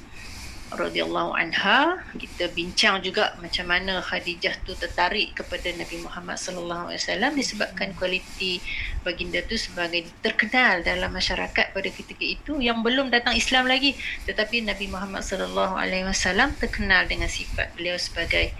[0.76, 7.00] radhiyallahu anha kita bincang juga macam mana Khadijah tu tertarik kepada Nabi Muhammad sallallahu alaihi
[7.00, 8.58] wasallam disebabkan kualiti
[9.06, 13.94] baginda tu sebagai terkenal dalam masyarakat pada ketika itu yang belum datang Islam lagi.
[14.26, 18.52] Tetapi Nabi Muhammad sallallahu alaihi wasallam terkenal dengan sifat beliau sebagai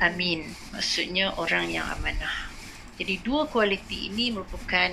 [0.00, 2.48] amin maksudnya orang yang amanah.
[2.98, 4.90] Jadi dua kualiti ini merupakan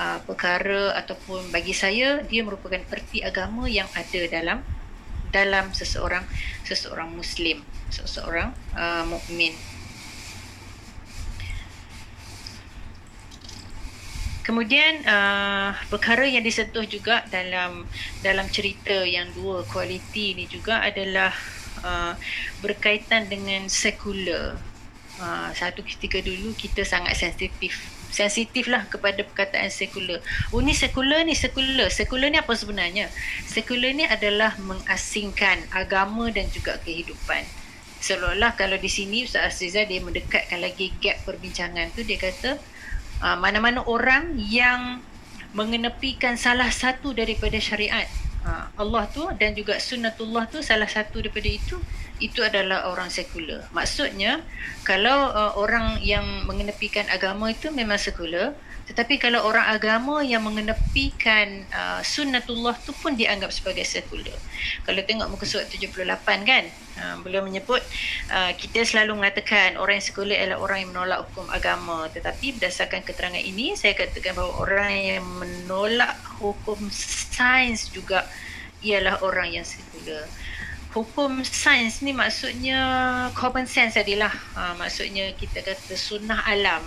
[0.00, 4.64] uh, perkara ataupun bagi saya dia merupakan erti agama yang ada dalam
[5.34, 6.22] dalam seseorang
[6.62, 9.50] seseorang muslim seseorang uh, mukmin
[14.44, 17.88] Kemudian uh, perkara yang disentuh juga dalam
[18.20, 21.32] dalam cerita yang dua kualiti ini juga adalah
[21.80, 22.12] uh,
[22.60, 24.60] berkaitan dengan sekular.
[25.16, 30.22] Uh, satu ketika dulu kita sangat sensitif sensitif lah kepada perkataan sekular.
[30.54, 31.90] Oh ni sekular ni sekular.
[31.90, 33.10] Sekular ni apa sebenarnya?
[33.50, 37.42] Sekular ni adalah mengasingkan agama dan juga kehidupan.
[37.98, 42.60] Seolah-olah kalau di sini Ustaz Aziza dia mendekatkan lagi gap perbincangan tu dia kata
[43.24, 45.02] uh, mana-mana orang yang
[45.56, 48.04] mengenepikan salah satu daripada syariat
[48.44, 51.80] uh, Allah tu dan juga sunnatullah tu salah satu daripada itu
[52.22, 53.66] itu adalah orang sekular.
[53.74, 54.38] Maksudnya
[54.86, 61.66] kalau uh, orang yang mengenepikan agama itu memang sekular, tetapi kalau orang agama yang mengenepikan
[61.74, 64.36] uh, sunnatullah tu pun dianggap sebagai sekular.
[64.86, 66.06] Kalau tengok muka surat 78
[66.46, 66.64] kan,
[67.02, 67.82] uh, beliau menyebut
[68.30, 72.06] uh, kita selalu mengatakan orang yang sekular adalah orang yang menolak hukum agama.
[72.14, 78.22] Tetapi berdasarkan keterangan ini, saya katakan bahawa orang yang menolak hukum sains juga
[78.84, 80.28] ialah orang yang sekular
[80.94, 82.78] hukum sains ni maksudnya
[83.34, 86.86] common sense adalah ha, maksudnya kita kata sunnah alam.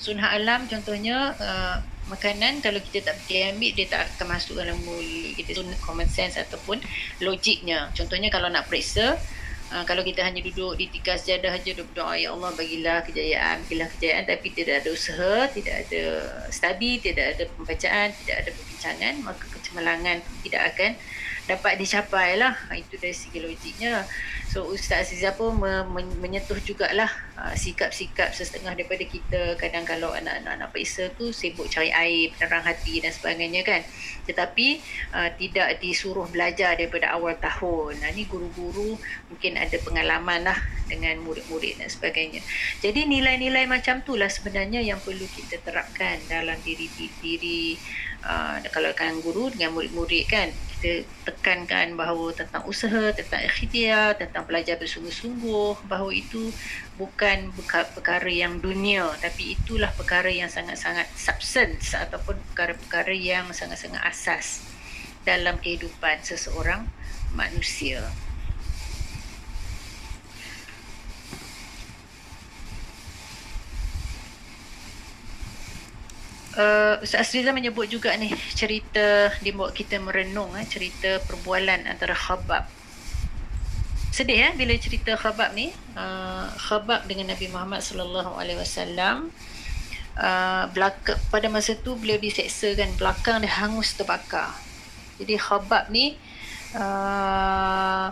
[0.00, 1.76] Sunnah alam contohnya uh,
[2.08, 5.36] makanan kalau kita tak pergi ambil dia tak akan masuk dalam mulut.
[5.36, 6.80] Kita sunnah common sense ataupun
[7.20, 7.92] logiknya.
[7.92, 9.20] Contohnya kalau nak periksa
[9.70, 13.86] Uh, kalau kita hanya duduk di tiga sejadah saja berdoa ya Allah bagilah kejayaan bagilah
[13.94, 14.26] kejayaan.
[14.26, 16.02] Tapi tidak ada usaha tidak ada
[16.50, 20.90] study tidak ada pembacaan tidak ada perbincangan maka kecemerlangan tidak akan
[21.48, 22.56] dapat dicapai lah.
[22.68, 24.04] Ha, itu dari segi logiknya.
[24.50, 29.54] So Ustaz Aziza pun me- men- menyentuh jugalah uh, sikap-sikap setengah daripada kita.
[29.54, 33.86] Kadang kalau anak-anak nak periksa tu sibuk cari air penerang hati dan sebagainya kan.
[34.26, 34.66] Tetapi
[35.14, 38.02] uh, tidak disuruh belajar daripada awal tahun.
[38.02, 38.98] Nah, ni guru-guru
[39.30, 40.58] mungkin ada pengalaman lah
[40.90, 42.42] dengan murid-murid dan sebagainya.
[42.82, 46.90] Jadi nilai-nilai macam tu lah sebenarnya yang perlu kita terapkan dalam diri
[47.22, 47.78] diri
[48.24, 50.48] uh, kalau kan guru dengan murid-murid kan
[50.80, 56.48] kita tekankan bahawa tentang usaha, tentang ikhtiar, tentang belajar bersungguh-sungguh, bahawa itu
[56.96, 57.52] bukan
[57.92, 64.64] perkara yang dunia tapi itulah perkara yang sangat-sangat substance ataupun perkara-perkara yang sangat-sangat asas
[65.24, 66.88] dalam kehidupan seseorang
[67.36, 68.00] manusia.
[76.60, 82.12] Uh, Ustaz Azriza menyebut juga ni cerita dia buat kita merenung eh, cerita perbualan antara
[82.12, 82.68] Khabab.
[84.10, 89.30] Sedih eh bila cerita Khabab ni, uh, Khabab dengan Nabi Muhammad sallallahu alaihi wasallam
[90.18, 94.50] uh, belaka, pada masa tu beliau diseksa kan belakang dia hangus terbakar.
[95.22, 96.18] Jadi Khabab ni
[96.74, 98.10] uh,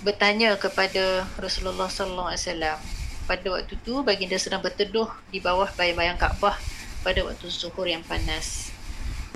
[0.00, 2.78] bertanya kepada Rasulullah sallallahu alaihi wasallam
[3.26, 6.54] pada waktu tu baginda sedang berteduh di bawah bayang-bayang Kaabah
[7.06, 8.74] pada waktu zuhur yang panas.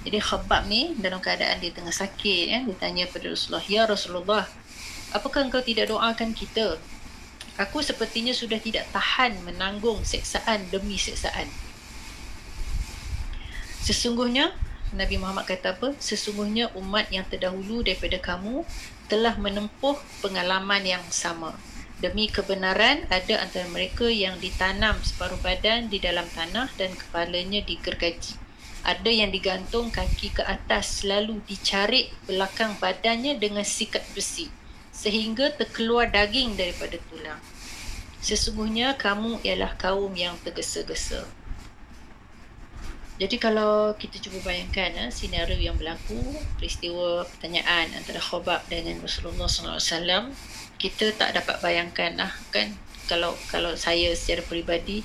[0.02, 4.44] Jadi Khabbab ni dalam keadaan dia tengah sakit ya, dia tanya kepada Rasulullah, "Ya Rasulullah,
[5.14, 6.82] apakah engkau tidak doakan kita?
[7.54, 11.46] Aku sepertinya sudah tidak tahan menanggung seksaan demi seksaan."
[13.86, 14.50] Sesungguhnya
[14.90, 15.94] Nabi Muhammad kata apa?
[16.02, 18.66] Sesungguhnya umat yang terdahulu daripada kamu
[19.06, 21.54] telah menempuh pengalaman yang sama
[22.00, 28.40] demi kebenaran ada antara mereka yang ditanam separuh badan di dalam tanah dan kepalanya digergaji.
[28.80, 34.48] Ada yang digantung kaki ke atas lalu dicarik belakang badannya dengan sikat besi
[34.88, 37.40] sehingga terkeluar daging daripada tulang.
[38.20, 41.24] Sesungguhnya kamu ialah kaum yang tergesa-gesa.
[43.20, 46.16] Jadi kalau kita cuba bayangkan eh, senario yang berlaku,
[46.56, 50.32] peristiwa pertanyaan antara Khobab dengan Rasulullah SAW,
[50.80, 52.72] kita tak dapat bayangkan lah kan?
[53.04, 55.04] Kalau kalau saya secara peribadi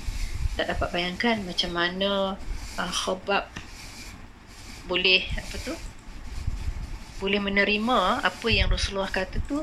[0.56, 2.40] tak dapat bayangkan macam mana
[2.80, 3.44] uh, khobab
[4.88, 5.76] boleh apa tu?
[7.20, 9.60] Boleh menerima apa yang Rasulullah kata tu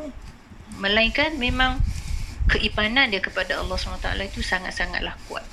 [0.78, 1.82] melainkan memang
[2.46, 5.46] keimanan dia kepada Allah SWT itu sangat-sangatlah kuat.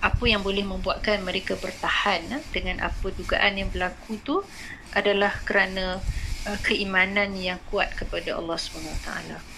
[0.00, 4.40] Apa yang boleh membuatkan mereka bertahan uh, dengan apa dugaan yang berlaku tu
[4.94, 6.00] adalah kerana
[6.48, 9.57] uh, keimanan yang kuat kepada Allah SWT.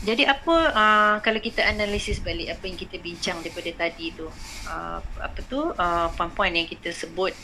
[0.00, 4.24] Jadi apa uh, kalau kita analisis balik apa yang kita bincang daripada tadi tu
[4.64, 7.36] uh, apa tu uh, poin-poin yang kita sebut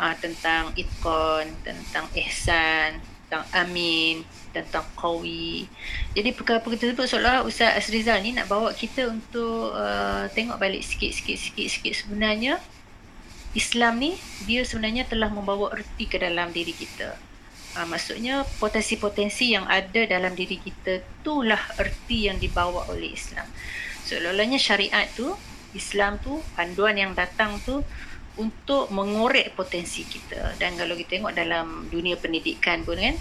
[0.00, 2.96] uh, tentang itqan, tentang ihsan,
[3.28, 4.24] tentang amin,
[4.56, 5.68] tentang qawi.
[6.16, 11.36] Jadi perkara-perkara tersebut seolah Ustaz Azrizal ni nak bawa kita untuk uh, tengok balik sikit-sikit
[11.36, 12.56] sikit-sikit sebenarnya
[13.52, 14.16] Islam ni
[14.48, 17.27] dia sebenarnya telah membawa erti ke dalam diri kita.
[17.78, 23.46] Ha, maksudnya potensi-potensi yang ada dalam diri kita itulah erti yang dibawa oleh Islam.
[24.02, 25.30] Seolah-olahnya syariat tu,
[25.78, 27.86] Islam tu, panduan yang datang tu
[28.34, 30.58] untuk mengorek potensi kita.
[30.58, 33.14] Dan kalau kita tengok dalam dunia pendidikan pun kan,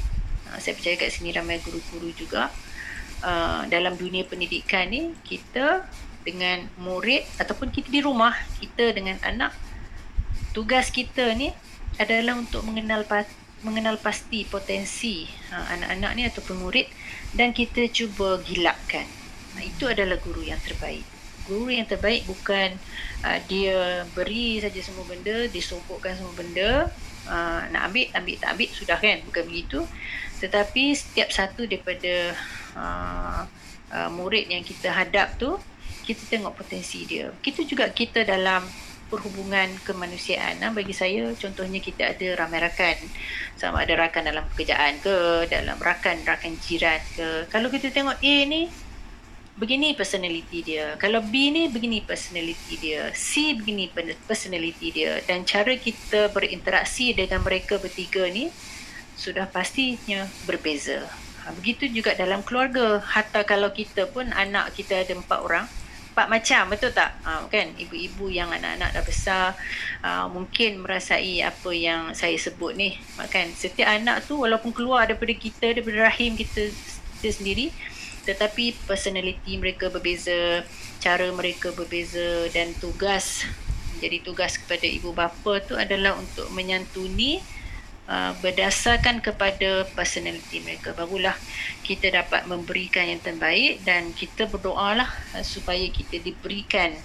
[0.50, 2.50] ha, saya percaya kat sini ramai guru-guru juga.
[3.18, 5.86] Uh, dalam dunia pendidikan ni, kita
[6.26, 9.54] dengan murid ataupun kita di rumah, kita dengan anak,
[10.58, 11.54] tugas kita ni
[12.02, 13.06] adalah untuk mengenal
[13.66, 16.88] mengenal pasti potensi ha, anak-anak ni ataupun murid
[17.34, 19.06] dan kita cuba gilapkan.
[19.58, 21.06] Ha, itu adalah guru yang terbaik.
[21.48, 22.76] Guru yang terbaik bukan
[23.24, 26.92] uh, dia beri saja semua benda, disokokkan semua benda,
[27.24, 29.18] uh, nak ambil, ambil tak ambil, sudah kan?
[29.24, 29.80] Bukan begitu.
[30.44, 32.36] Tetapi setiap satu daripada
[32.76, 33.42] uh,
[33.96, 35.56] uh, murid yang kita hadap tu,
[36.04, 37.32] kita tengok potensi dia.
[37.40, 38.68] Kita juga kita dalam
[39.08, 40.60] perhubungan kemanusiaan.
[40.60, 42.98] Nah, bagi saya contohnya kita ada ramai rakan.
[43.56, 47.48] Sama ada rakan dalam pekerjaan ke, dalam rakan-rakan jiran ke.
[47.48, 48.68] Kalau kita tengok A ni,
[49.58, 50.94] begini personality dia.
[51.02, 53.10] Kalau B ni, begini personality dia.
[53.16, 53.90] C begini
[54.28, 55.24] personality dia.
[55.26, 58.54] Dan cara kita berinteraksi dengan mereka bertiga ni,
[59.18, 61.02] sudah pastinya berbeza.
[61.42, 63.02] Ha, begitu juga dalam keluarga.
[63.02, 65.66] Hatta kalau kita pun anak kita ada empat orang,
[66.18, 67.14] empat macam betul tak?
[67.22, 69.54] Ha, kan ibu-ibu yang anak-anak dah besar
[70.02, 72.98] ha, mungkin merasai apa yang saya sebut ni.
[73.30, 76.74] Kan setiap anak tu walaupun keluar daripada kita daripada rahim kita,
[77.22, 77.70] kita sendiri
[78.26, 80.66] tetapi personality mereka berbeza,
[80.98, 83.46] cara mereka berbeza dan tugas
[83.98, 87.42] jadi tugas kepada ibu bapa tu adalah untuk menyantuni
[88.08, 91.36] uh, berdasarkan kepada personality mereka barulah
[91.84, 96.96] kita dapat memberikan yang terbaik dan kita berdoalah uh, supaya kita diberikan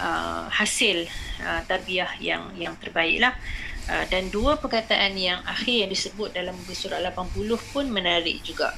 [0.00, 1.08] uh, hasil
[1.42, 3.34] uh, tarbiyah yang yang terbaiklah.
[3.82, 7.34] Uh, dan dua perkataan yang akhir yang disebut dalam buku surah 80
[7.74, 8.70] pun menarik juga.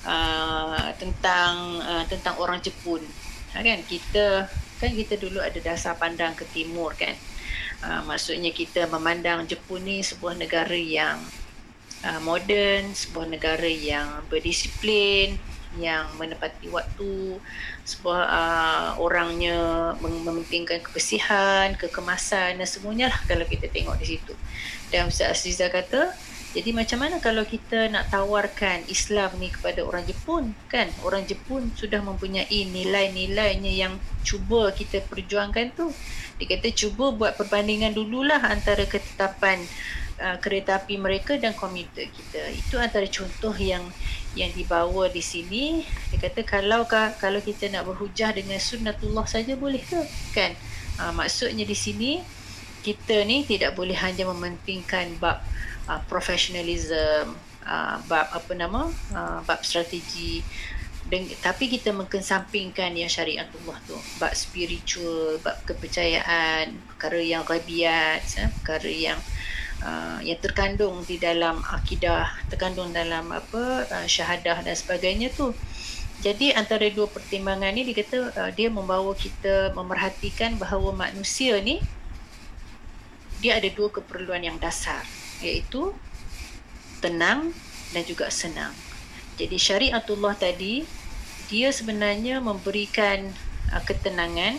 [0.00, 3.04] Uh, tentang uh, tentang orang Jepun.
[3.52, 3.84] Kan?
[3.84, 4.48] Kita
[4.80, 7.12] kan kita dulu ada dasar pandang ke timur kan?
[7.12, 7.39] uh,
[8.04, 11.16] maksudnya kita memandang Jepun ni sebuah negara yang
[12.04, 15.36] uh, moden sebuah negara yang berdisiplin
[15.78, 17.38] yang menepati waktu
[17.86, 24.34] sebuah uh, orangnya mementingkan kebersihan kekemasan dan semuanya lah kalau kita tengok di situ
[24.90, 26.10] dan Ustaz Aziza kata
[26.50, 30.90] jadi macam mana kalau kita nak tawarkan Islam ni kepada orang Jepun kan?
[31.06, 33.94] Orang Jepun sudah mempunyai nilai-nilainya yang
[34.26, 35.94] cuba kita perjuangkan tu.
[36.40, 39.60] Dia kata cuba buat perbandingan dululah antara ketetapan
[40.16, 42.48] uh, kereta api mereka dan komuter kita.
[42.56, 43.84] Itu antara contoh yang
[44.32, 45.84] yang dibawa di sini.
[46.08, 46.88] Dia kata kalau
[47.20, 50.00] kalau kita nak berhujah dengan sunnatullah saja boleh ke?
[50.32, 50.56] Kan?
[50.96, 52.24] Uh, maksudnya di sini
[52.80, 55.44] kita ni tidak boleh hanya mementingkan bab
[55.84, 57.36] uh, professionalism
[57.68, 60.40] uh, bab apa nama uh, bab strategi
[61.10, 68.50] dan, tapi kita mengesampingkan yang syariatullah tu bab spiritual bab kepercayaan perkara yang ghaibiyat eh,
[68.62, 69.18] perkara yang
[69.82, 75.50] uh, yang terkandung di dalam akidah terkandung dalam apa uh, syahadah dan sebagainya tu
[76.22, 81.82] jadi antara dua pertimbangan ni dia kata uh, dia membawa kita memerhatikan bahawa manusia ni
[83.40, 85.00] dia ada dua keperluan yang dasar
[85.40, 85.96] iaitu
[87.00, 87.56] tenang
[87.96, 88.76] dan juga senang.
[89.40, 90.84] Jadi syariatullah tadi
[91.50, 93.26] dia sebenarnya memberikan
[93.74, 94.56] uh, ketenangan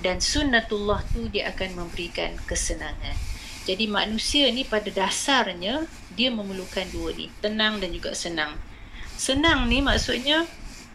[0.00, 3.14] dan sunnatullah tu dia akan memberikan kesenangan.
[3.62, 5.86] Jadi manusia ni pada dasarnya
[6.18, 8.58] dia memerlukan dua ni, tenang dan juga senang.
[9.14, 10.48] Senang ni maksudnya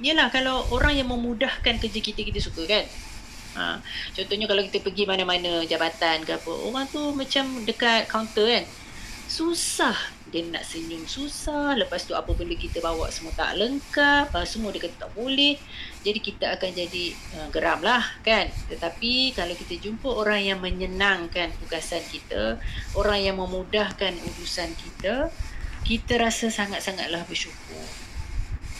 [0.04, 2.86] ialah kalau orang yang memudahkan kerja kita kita suka kan.
[3.58, 3.82] Ha,
[4.14, 8.66] contohnya kalau kita pergi mana-mana jabatan ke apa, orang tu macam dekat kaunter kan
[9.28, 9.96] susah.
[10.28, 11.76] Dia nak senyum susah.
[11.80, 14.32] Lepas tu apa benda kita bawa semua tak lengkap.
[14.44, 15.56] Semua dia kata tak boleh.
[16.04, 17.06] Jadi kita akan jadi
[17.40, 18.52] uh, geram lah kan?
[18.68, 22.60] Tetapi kalau kita jumpa orang yang menyenangkan tugasan kita
[22.96, 25.32] orang yang memudahkan urusan kita
[25.88, 27.88] kita rasa sangat-sangatlah bersyukur.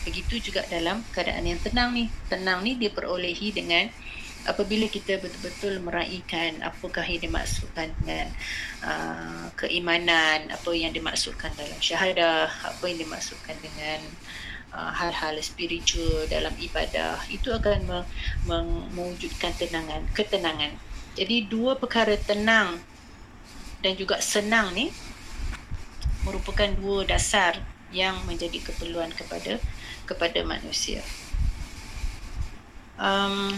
[0.04, 2.12] Begitu juga dalam keadaan yang tenang ni.
[2.28, 3.88] Tenang ni dia perolehi dengan
[4.48, 8.32] apabila kita betul-betul meraihkan apakah yang dimaksudkan dengan
[8.82, 14.00] uh, keimanan, apa yang dimaksudkan dalam syahadah, apa yang dimaksudkan dengan
[14.72, 18.08] uh, hal-hal spiritual dalam ibadah, itu akan
[18.96, 20.72] mewujudkan tenangan, ketenangan.
[21.20, 22.80] Jadi dua perkara tenang
[23.84, 24.96] dan juga senang ni
[26.24, 27.60] merupakan dua dasar
[27.92, 29.60] yang menjadi keperluan kepada
[30.08, 31.04] kepada manusia.
[32.98, 33.54] Um,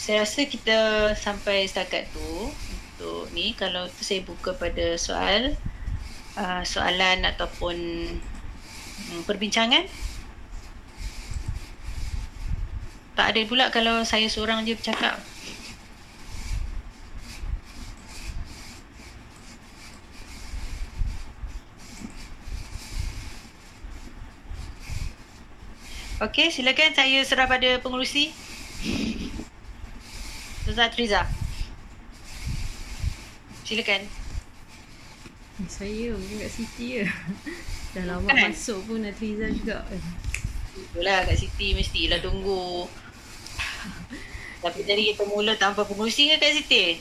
[0.00, 2.48] saya rasa kita sampai setakat tu
[2.96, 5.52] untuk ni kalau tu saya buka pada soal
[6.40, 7.76] uh, soalan ataupun
[9.12, 9.84] um, perbincangan
[13.12, 15.20] tak ada pula kalau saya seorang je bercakap
[26.20, 28.28] Okey, silakan saya serah pada pengurusi.
[30.68, 31.24] Ustaz Triza.
[33.64, 34.02] Silakan.
[35.64, 37.04] Saya pun kat Siti je.
[37.96, 38.52] Dah lama kan?
[38.52, 39.80] masuk pun Triza juga.
[40.76, 42.84] Itulah kat Siti mestilah tunggu.
[44.64, 47.00] Tapi tadi kita mula tanpa pengurusi ke kat Siti?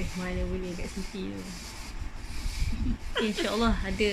[0.00, 1.42] Eh, mana boleh kat Siti tu.
[3.20, 4.12] Okay, InsyaAllah ada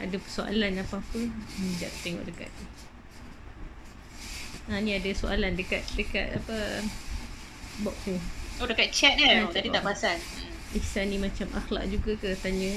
[0.00, 1.20] ada persoalan apa-apa.
[1.28, 2.64] Sekejap tengok dekat tu.
[4.64, 6.80] Ha, ni ada soalan dekat dekat apa
[7.82, 8.20] box ni.
[8.62, 9.42] Oh dekat chat dia.
[9.42, 10.14] Oh, tadi tak pasal.
[10.74, 12.70] Ihsan ni macam akhlak juga ke tanya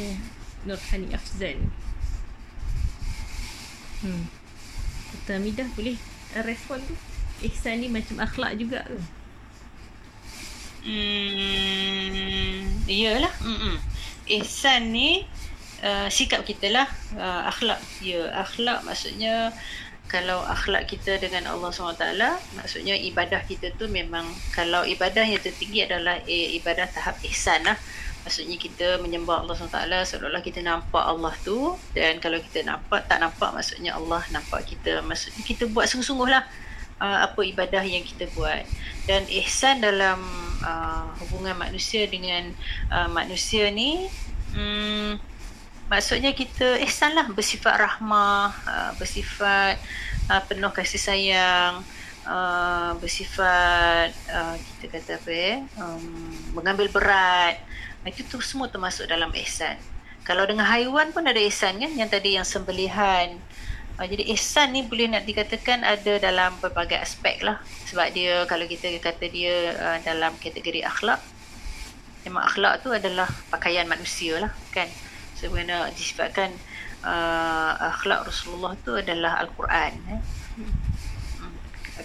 [0.66, 1.58] Nurhani Afzal.
[4.02, 4.26] Hmm.
[5.14, 5.98] Kata Amidah boleh
[6.46, 6.94] respon tu.
[7.46, 8.98] Ihsan ni macam akhlak juga ke?
[10.88, 13.34] Hmm, iyalah.
[13.42, 13.78] Hmm.
[14.26, 15.26] Ihsan ni
[15.84, 16.88] uh, sikap kita lah
[17.18, 19.54] uh, akhlak ya akhlak maksudnya
[20.08, 22.08] kalau akhlak kita dengan Allah SWT
[22.56, 24.24] maksudnya ibadah kita tu memang
[24.56, 27.76] kalau ibadah yang tertinggi adalah eh, ibadah tahap ihsan lah.
[28.24, 33.24] Maksudnya kita menyembah Allah SWT seolah-olah kita nampak Allah tu dan kalau kita nampak tak
[33.24, 36.44] nampak maksudnya Allah nampak kita maksudnya kita buat sungguh-sungguh lah
[37.00, 38.64] uh, apa ibadah yang kita buat.
[39.08, 40.20] Dan ihsan dalam
[40.64, 42.52] uh, hubungan manusia dengan
[42.92, 44.08] uh, manusia ni
[44.56, 45.37] hmm,
[45.88, 49.80] maksudnya kita ihsan lah bersifat rahmah uh, bersifat
[50.28, 51.84] uh, penuh kasih sayang
[52.28, 54.12] uh, bersifat
[54.60, 55.56] kita kata apa ya
[56.52, 57.60] mengambil berat.
[58.08, 59.76] Itu tu semua termasuk dalam ihsan.
[60.24, 63.36] Kalau dengan haiwan pun ada ihsan kan yang tadi yang sembelihan.
[63.98, 67.60] Jadi ihsan ni boleh nak dikatakan ada dalam berbagai aspek lah.
[67.92, 69.76] Sebab dia kalau kita kata dia
[70.08, 71.20] dalam kategori akhlak
[72.28, 74.92] memang akhlak tu adalah pakaian manusia lah kan
[75.38, 76.50] sebenarnya disebabkan
[77.06, 80.22] uh, akhlak Rasulullah tu adalah Al-Quran eh.
[80.58, 80.74] Hmm.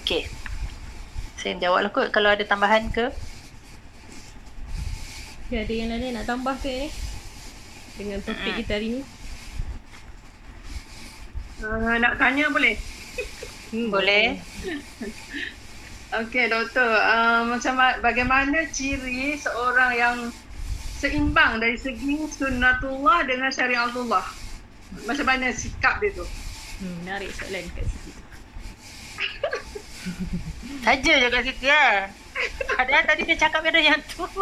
[0.01, 0.29] Okey.
[1.41, 3.09] Saya jawablah kot kalau ada tambahan ke?
[5.49, 6.91] Ya, ada yang lain nak tambah ke eh?
[7.97, 9.03] Dengan topik kita hari ni?
[11.61, 12.77] Uh, nak tanya boleh?
[13.73, 14.41] Hmm, boleh.
[16.13, 16.89] Okey, doktor.
[16.89, 20.17] Uh, macam bagaimana ciri seorang yang
[21.03, 24.23] seimbang dari segi sunnatullah dengan syariatullah.
[25.03, 26.23] Macam mana sikap dia tu?
[26.79, 28.11] Hmm, menarik soalan kat situ.
[30.87, 32.07] Saja je kat situ ya.
[32.79, 34.23] Ada tadi dia cakap ada yang tu.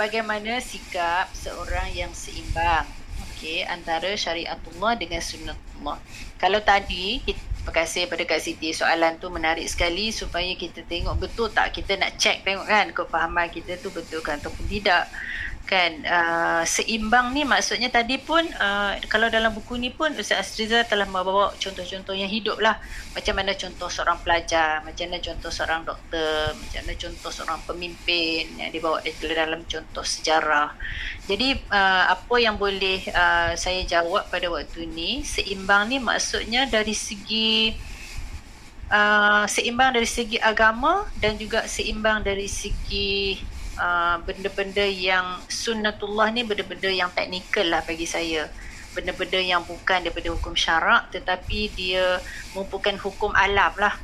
[0.00, 2.86] Bagaimana sikap seorang yang seimbang
[3.34, 5.98] okay, antara syariatullah dengan sunnatullah.
[6.38, 7.42] Kalau tadi kita
[7.72, 8.76] Kasih pada Kak Siti.
[8.76, 13.48] Soalan tu menarik sekali supaya kita tengok betul tak kita nak check tengok kan kefahaman
[13.48, 15.08] kita tu betul kan ataupun tidak
[15.64, 20.84] kan uh, seimbang ni maksudnya tadi pun uh, kalau dalam buku ni pun Ustaz Azriza
[20.84, 22.76] telah membawa contoh-contoh yang hidup lah.
[23.16, 28.44] Macam mana contoh seorang pelajar macam mana contoh seorang doktor macam mana contoh seorang pemimpin
[28.60, 30.76] yang dibawa dalam contoh sejarah.
[31.24, 36.92] Jadi uh, apa yang boleh uh, saya jawab pada waktu ni seimbang ni maksudnya dari
[36.92, 37.72] segi
[38.92, 43.40] uh, seimbang dari segi agama dan juga seimbang dari segi
[43.78, 48.48] uh, benda-benda yang sunnatullah ni benda-benda yang teknikal lah bagi saya.
[48.94, 52.22] Benda-benda yang bukan daripada hukum syarak tetapi dia
[52.54, 53.94] merupakan hukum alam lah.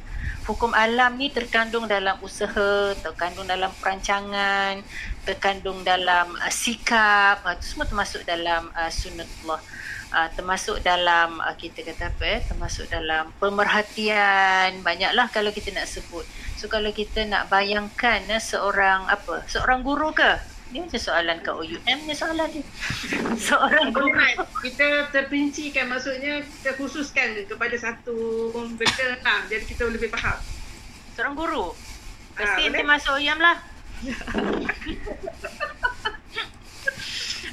[0.48, 4.82] Hukum alam ni terkandung dalam usaha terkandung dalam perancangan
[5.22, 9.62] terkandung dalam uh, sikap uh, itu semua termasuk dalam uh, sunnatullah
[10.12, 15.86] uh, termasuk dalam uh, kita kata apa eh termasuk dalam pemerhatian banyaklah kalau kita nak
[15.86, 16.26] sebut
[16.60, 19.48] So kalau kita nak bayangkan eh, seorang apa?
[19.48, 20.36] Seorang guru ke?
[20.68, 22.60] Dia macam soalan ke OUM ni soalan dia.
[23.48, 24.12] seorang guru.
[24.60, 29.48] Kita terperincikan maksudnya kita khususkan kepada satu benda lah.
[29.48, 30.36] Jadi kita lebih faham.
[31.16, 31.72] Seorang guru.
[32.36, 33.56] Pasti ha, masuk OUM lah.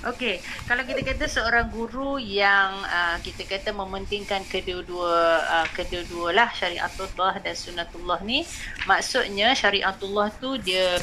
[0.05, 0.37] Okey,
[0.69, 7.41] kalau kita kata seorang guru yang uh, kita kata mementingkan kedua-dua uh, kedua-dua lah syariatullah
[7.41, 8.45] dan sunnatullah ni,
[8.85, 11.01] maksudnya syariatullah tu dia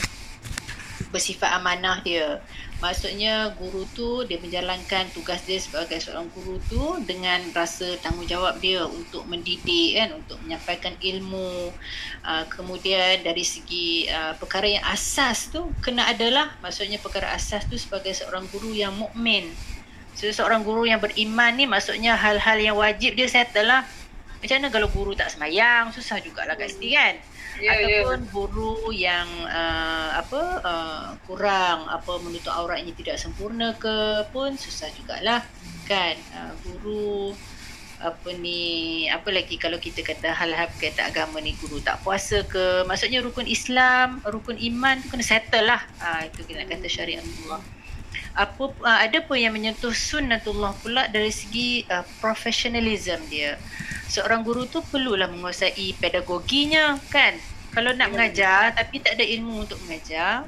[1.10, 2.38] bersifat amanah dia.
[2.84, 8.84] Maksudnya guru tu dia menjalankan tugas dia sebagai seorang guru tu dengan rasa tanggungjawab dia
[8.84, 11.72] untuk mendidik kan, untuk menyampaikan ilmu.
[12.20, 17.80] Uh, kemudian dari segi uh, perkara yang asas tu kena adalah maksudnya perkara asas tu
[17.80, 19.48] sebagai seorang guru yang mukmin.
[20.12, 23.88] So, seorang guru yang beriman ni maksudnya hal-hal yang wajib dia settle lah.
[24.44, 27.16] Macam mana kalau guru tak semayang, susah jugalah kat sini kan
[27.60, 28.02] yeah, ya.
[28.02, 28.32] ataupun yeah.
[28.32, 35.42] guru yang uh, apa uh, kurang apa menutup auratnya tidak sempurna ke pun susah jugalah
[35.84, 37.36] kan uh, guru
[38.04, 42.84] apa ni apa lagi kalau kita kata hal-hal berkaitan agama ni guru tak puasa ke
[42.84, 47.24] maksudnya rukun Islam rukun iman tu kena settle lah ha, itu kita nak kata syariat
[47.24, 47.64] Allah
[48.34, 53.54] apa uh, ada pun yang menyentuh sunnatullah pula dari segi uh, professionalism dia.
[54.10, 57.38] Seorang guru tu perlulah menguasai pedagoginya kan?
[57.74, 60.46] Kalau nak mengajar tapi tak ada ilmu untuk mengajar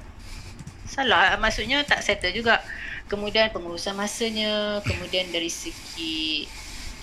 [0.86, 1.34] salah.
[1.38, 2.62] Maksudnya tak settle juga.
[3.06, 6.50] Kemudian pengurusan masanya kemudian dari segi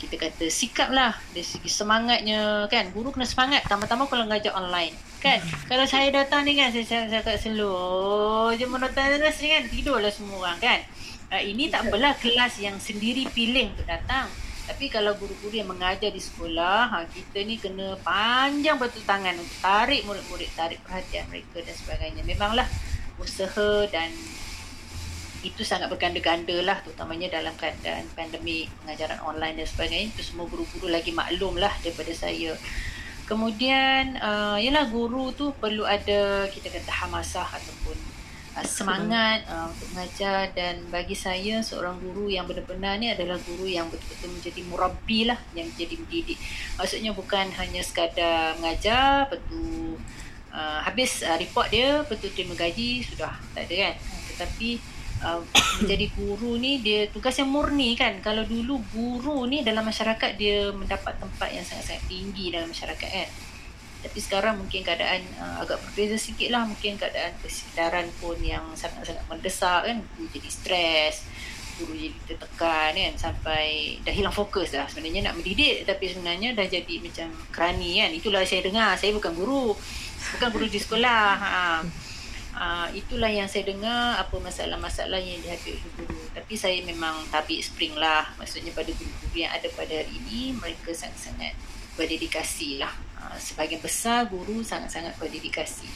[0.04, 2.92] kita kata sikap lah dari segi semangatnya kan?
[2.92, 3.64] Guru kena semangat.
[3.72, 5.40] Tambah-tambah kalau mengajar online kan?
[5.72, 8.52] Kalau saya datang ni kan saya cakap slow.
[8.60, 10.80] Je monotonous ni kan tidurlah semua orang kan?
[11.32, 14.28] Uh, ini tak apalah kelas yang sendiri pilih untuk datang.
[14.64, 19.60] Tapi kalau guru-guru yang mengajar di sekolah, ha, kita ni kena panjang betul tangan untuk
[19.60, 22.24] tarik murid-murid, tarik perhatian mereka dan sebagainya.
[22.24, 22.68] Memanglah
[23.20, 24.08] usaha dan
[25.44, 30.16] itu sangat berganda-ganda lah terutamanya dalam keadaan pandemik pengajaran online dan sebagainya.
[30.16, 32.56] Itu semua guru-guru lagi maklum lah daripada saya
[33.34, 37.98] kemudian uh, yalah guru tu perlu ada kita kata hamasah ataupun
[38.54, 40.54] uh, semangat uh, untuk mengajar.
[40.54, 45.42] Dan bagi saya seorang guru yang benar-benar ni adalah guru yang betul-betul menjadi murabbi lah
[45.58, 46.38] yang menjadi mendidik.
[46.78, 49.98] Maksudnya bukan hanya sekadar mengajar betul
[50.54, 53.34] uh, habis uh, report dia betul terima gaji sudah.
[53.58, 53.96] Tak ada kan?
[54.30, 54.70] Tetapi
[55.24, 55.42] uh,
[55.82, 58.20] menjadi guru ni dia tugas yang murni kan.
[58.20, 63.30] Kalau dulu guru ni dalam masyarakat dia mendapat tempat yang sangat-sangat tinggi dalam masyarakat kan.
[64.04, 66.68] Tapi sekarang mungkin keadaan uh, agak berbeza sikit lah.
[66.68, 69.98] Mungkin keadaan persekitaran pun yang sangat-sangat mendesak kan.
[70.14, 71.24] Guru jadi stres
[71.74, 73.14] guru jadi tertekan kan.
[73.18, 74.86] Sampai dah hilang fokus dah.
[74.86, 78.12] Sebenarnya nak mendidik tapi sebenarnya dah jadi macam kerani kan.
[78.12, 78.94] Itulah saya dengar.
[79.00, 79.74] Saya bukan guru.
[80.38, 81.26] Bukan guru di sekolah.
[81.40, 81.52] Ha.
[82.54, 86.22] Uh, itulah yang saya dengar apa masalah-masalah yang dihadapi oleh guru.
[86.38, 88.30] Tapi saya memang tabik spring lah.
[88.38, 91.58] Maksudnya pada guru-guru yang ada pada hari ini, mereka sangat-sangat
[91.98, 92.94] berdedikasi lah.
[93.18, 95.90] Uh, sebagian besar guru sangat-sangat berdedikasi.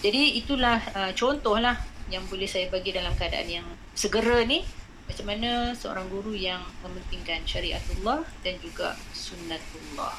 [0.00, 1.78] Jadi itulah uh, contoh lah
[2.10, 4.66] yang boleh saya bagi dalam keadaan yang segera ni.
[5.06, 10.14] Macam mana seorang guru yang mementingkan syariatullah dan juga sunnatullah.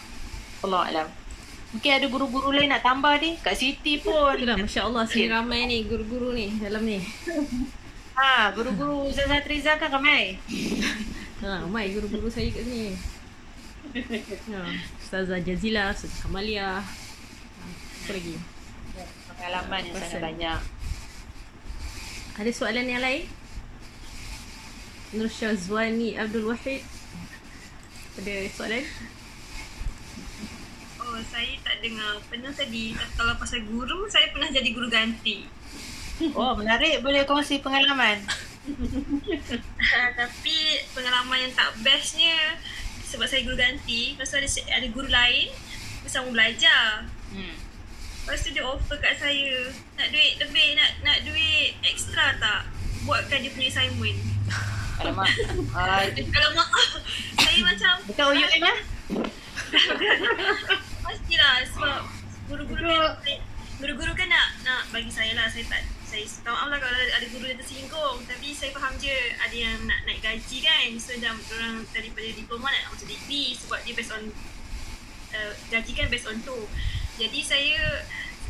[0.68, 1.21] Allah Alam.
[1.72, 3.40] Mungkin ada guru-guru lain nak tambah ni.
[3.40, 4.36] Kak Siti pun.
[4.36, 7.00] Itulah Masya Allah sini ramai ni guru-guru ni dalam ni.
[8.12, 10.36] Ha, guru-guru Ustazah Triza kan ramai.
[11.42, 12.94] Ha, ramai guru-guru saya kat sini.
[14.52, 14.60] Ha,
[15.00, 16.84] Ustazah Jazila, Ustazah Kamalia.
[16.84, 18.36] Ha, apa lagi?
[19.32, 20.06] Pengalaman yang Pasal.
[20.12, 20.60] sangat banyak.
[22.36, 23.24] Ada soalan yang lain?
[25.18, 26.84] Nur Syazwani Abdul Wahid.
[28.22, 28.84] Ada soalan?
[31.30, 32.18] Saya tak dengar.
[32.26, 35.46] Pernah tadi kalau pasal guru, saya pernah jadi guru ganti.
[36.34, 37.02] Oh, menarik.
[37.06, 38.22] Boleh kongsi pengalaman.
[40.22, 40.58] Tapi
[40.94, 42.62] pengalaman yang tak bestnya
[43.12, 45.52] sebab saya guru ganti, lepas tu ada, ada guru lain
[46.06, 47.04] bersama belajar.
[47.36, 47.56] Hmm.
[48.24, 49.68] Lepas tu dia offer kat saya,
[50.00, 52.72] nak duit lebih, nak nak duit ekstra tak?
[53.04, 54.20] Buatkan dia punya assignment.
[55.02, 55.28] Alamak.
[55.76, 56.70] Ah, itu Kalau mak
[57.42, 58.78] saya macam bukan OUM lah.
[61.12, 62.00] Pastilah sebab
[62.48, 62.88] guru-guru
[63.20, 63.40] kan
[63.84, 67.28] guru-guru kan nak nak bagi saya lah saya tak saya tahu maaf lah kalau ada,
[67.28, 68.18] guru yang tersinggung.
[68.24, 70.88] Tapi saya faham je ada yang nak naik gaji kan.
[71.04, 74.24] So dah orang daripada diploma nak masuk degree sebab dia based on
[75.36, 76.56] uh, gaji kan based on tu.
[77.20, 77.76] Jadi saya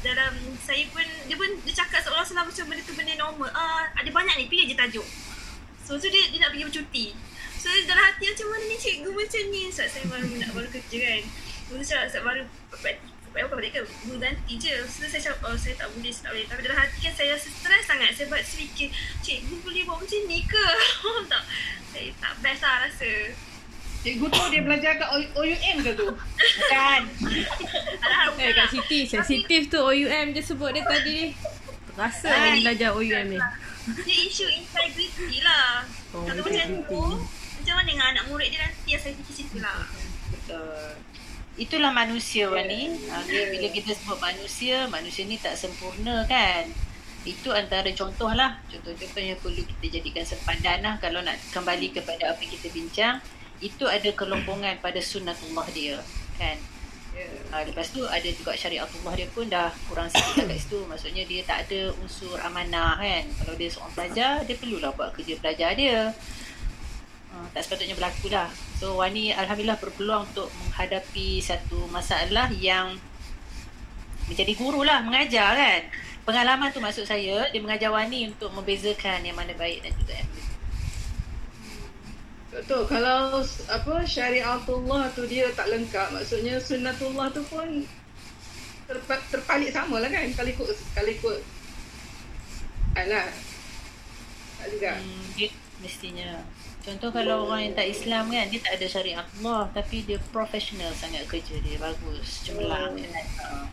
[0.06, 3.50] dalam saya pun dia pun dia cakap seolah-olah macam benda tu benda normal.
[3.58, 5.08] Ah ada banyak ni pilih je tajuk.
[5.82, 7.06] So tu dia, dia nak pergi bercuti.
[7.58, 9.70] So dalam hati macam mana ni cikgu macam ni?
[9.74, 11.26] Sebab saya baru nak baru kerja kan
[11.72, 12.44] Dulu saya, saya baru
[13.62, 13.82] balik ke?
[14.04, 14.74] Guru ganti je.
[14.92, 16.46] So saya cakap Oh saya tak boleh Saya tak boleh.
[16.52, 18.10] Tapi dalam hati kan Saya rasa stres sangat.
[18.12, 18.88] Saya buat fikir
[19.24, 20.68] Cikgu boleh buat macam ni ke?
[21.32, 21.44] Tak.
[21.96, 23.12] Saya tak best lah rasa.
[24.02, 26.10] Cikgu tu dia belajar kat OUM ke tu?
[26.60, 27.02] Bukan.
[28.42, 31.38] Eh Kak Siti, sensitif tu OUM je sebut dia tadi.
[32.02, 32.10] Ah,
[32.58, 33.40] ni belajar OUM ni.
[34.02, 35.86] Dia isu integrity lah.
[36.18, 37.04] Oh, Kalau macam tu.
[37.62, 39.86] Macam mana dengan anak murid dia nanti Yang saya fikir situ lah.
[40.34, 40.98] Betul.
[41.60, 42.96] Itulah manusia Wani.
[43.12, 46.64] Ha, dia, bila kita sebut manusia, manusia ni tak sempurna kan.
[47.28, 48.58] Itu antara contoh lah.
[48.72, 50.96] Contoh-contoh yang perlu kita jadikan sepadan lah.
[50.98, 53.16] Kalau nak kembali kepada apa yang kita bincang.
[53.62, 56.00] Itu ada kelompongan pada sunnatullah dia.
[56.40, 56.58] Kan.
[57.52, 60.80] Ha, lepas tu ada juga syariatullah dia pun dah kurang sikit kat situ.
[60.88, 63.24] Maksudnya dia tak ada unsur amanah kan.
[63.44, 66.16] Kalau dia seorang pelajar, dia perlulah buat kerja pelajar dia.
[67.42, 68.54] Uh, tak sepatutnya berlaku lah.
[68.78, 73.02] So Wani Alhamdulillah berpeluang untuk menghadapi satu masalah yang
[74.30, 75.82] menjadi guru lah, mengajar kan.
[76.22, 80.30] Pengalaman tu maksud saya, dia mengajar Wani untuk membezakan yang mana baik dan juga yang
[80.30, 80.50] buruk.
[82.52, 82.82] Betul.
[82.86, 87.82] Kalau apa syariatullah tu dia tak lengkap, maksudnya sunnatullah tu pun
[88.86, 91.40] terpa- terpalit sama lah kan kalau ikut kalau ikut
[92.92, 93.32] alah
[94.60, 95.32] tak juga Hmm,
[95.80, 96.44] mestinya.
[96.82, 100.90] Contoh kalau orang yang tak Islam kan, dia tak ada syariat Allah tapi dia profesional
[100.98, 101.78] sangat kerja dia.
[101.78, 102.98] Bagus, cemerlang.
[102.98, 103.28] kan.
[103.38, 103.66] Uh,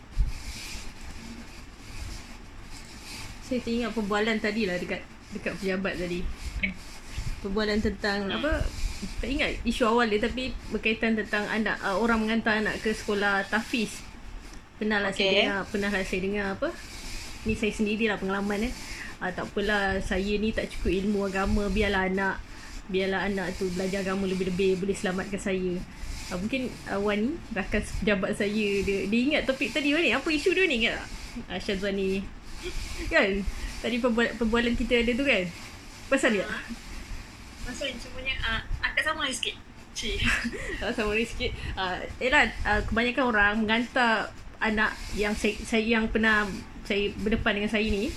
[3.49, 5.01] Saya teringat perbualan tadi lah dekat
[5.33, 6.21] dekat pejabat tadi.
[7.41, 8.61] Perbualan tentang apa?
[9.17, 13.41] Tak ingat isu awal dia tapi berkaitan tentang anak uh, orang menghantar anak ke sekolah
[13.49, 14.05] tafiz.
[14.77, 15.35] Pernah lah saya Okay.
[15.49, 16.69] dengar, pernah lah saya dengar apa?
[17.49, 18.73] Ni saya sendirilah pengalaman eh.
[19.17, 22.37] Uh, tak apalah saya ni tak cukup ilmu agama biarlah anak
[22.89, 25.77] biarlah anak tu belajar agama lebih-lebih boleh selamatkan saya.
[26.29, 30.13] Uh, mungkin uh, Wan ni rakan pejabat saya dia, dia ingat topik tadi Wan ni
[30.13, 31.09] apa isu dia ni ingat tak?
[31.49, 32.21] Uh, Syazwani
[33.13, 33.41] kan
[33.79, 35.45] tadi perbualan, perbualan kita ada tu kan
[36.09, 36.45] Pasal dia?
[37.61, 39.53] Pasal semuanya uh, akak sama lah sikit.
[39.93, 40.17] Cik.
[40.81, 41.53] Sama ni sikit.
[41.77, 46.49] Uh, Yelah, uh, kebanyakan orang menghantar anak yang saya, saya yang pernah
[46.89, 48.09] saya berdepan dengan saya ni.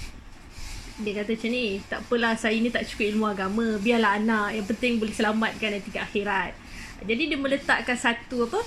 [1.03, 3.67] Dia kata macam ni, tak apalah saya ni tak cukup ilmu agama.
[3.77, 6.55] Biarlah anak, yang penting boleh selamatkan nanti ke akhirat.
[7.03, 8.63] Jadi dia meletakkan satu apa,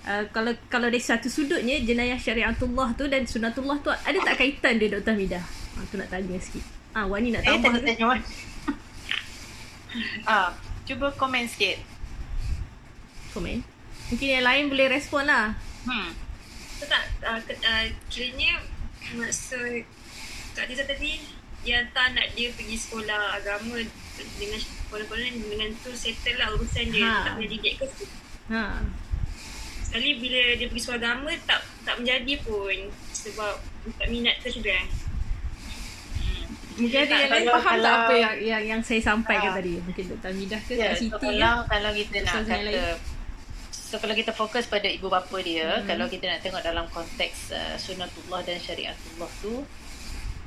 [0.00, 4.80] Uh, kalau kalau dari satu sudutnya jenayah syariatullah tu dan sunatullah tu ada tak kaitan
[4.80, 5.12] dia Dr.
[5.12, 5.44] Hamidah?
[5.44, 6.64] Ha, tu nak tanya sikit.
[6.96, 7.84] Ah, Wani nak Eh, tambah ke?
[7.84, 8.20] tanya Wan.
[10.24, 10.56] ah,
[10.88, 11.84] cuba komen sikit.
[13.36, 13.60] Komen.
[14.08, 15.52] Mungkin yang lain boleh respon lah.
[15.84, 16.16] Hmm.
[16.80, 18.56] Tak uh, ke, uh, kiranya
[19.20, 19.84] maksud
[20.56, 21.20] Kak Tiza tadi
[21.62, 23.76] yang tak nak dia pergi sekolah agama
[24.36, 27.12] dengan sekolah-sekolah dengan tu settle lah urusan dia Ha.
[27.12, 27.22] ha.
[27.22, 27.84] tak boleh didik ke
[28.48, 28.64] Ha.
[29.82, 32.76] sekali bila dia pergi sekolah agama tak tak menjadi pun
[33.12, 33.52] sebab
[33.94, 34.80] tak minat ke sudah
[36.72, 39.52] Mungkin ada Tak, yang lain kalau- faham tak kalau- apa yang, yang, yang saya sampaikan
[39.52, 39.56] Ah.
[39.60, 39.76] tadi.
[39.78, 40.28] Mungkin Dr.
[40.32, 41.68] Hamidah ke Ya, Kak so Siti kalau, ke?
[41.68, 42.82] kalau kita nak kata
[43.68, 45.76] So kalau kita fokus pada ibu bapa dia, Hmm.
[45.76, 45.88] hmm.
[45.90, 49.66] kalau kita nak tengok dalam konteks uh, sunatullah dan syariatullah tu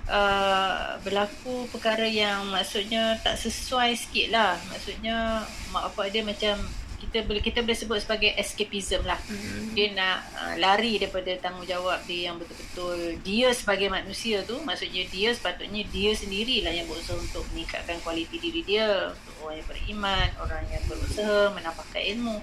[0.09, 4.59] uh, berlaku perkara yang maksudnya tak sesuai sikit lah.
[4.71, 6.55] Maksudnya mak bapak dia macam
[7.03, 9.19] kita boleh kita boleh sebut sebagai escapism lah.
[9.27, 9.75] Hmm.
[9.75, 15.29] Dia nak uh, lari daripada tanggungjawab dia yang betul-betul dia sebagai manusia tu maksudnya dia
[15.35, 20.63] sepatutnya dia sendirilah yang berusaha untuk meningkatkan kualiti diri dia untuk orang yang beriman orang
[20.71, 22.37] yang berusaha menambahkan ilmu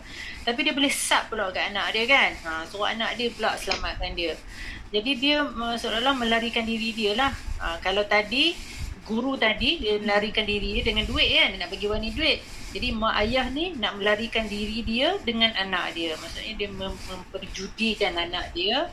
[0.44, 4.14] tapi dia boleh sub pula kat anak dia kan ha, suruh anak dia pula selamatkan
[4.14, 4.36] dia
[4.90, 7.30] jadi dia uh, seolah-olah melarikan diri dia lah.
[7.62, 8.58] Ha, kalau tadi
[9.06, 12.42] guru tadi dia melarikan diri dia dengan duit kan dia nak bagi wani duit.
[12.70, 16.14] Jadi mak ayah ni nak melarikan diri dia dengan anak dia.
[16.18, 18.90] Maksudnya dia mem- memperjudikan anak dia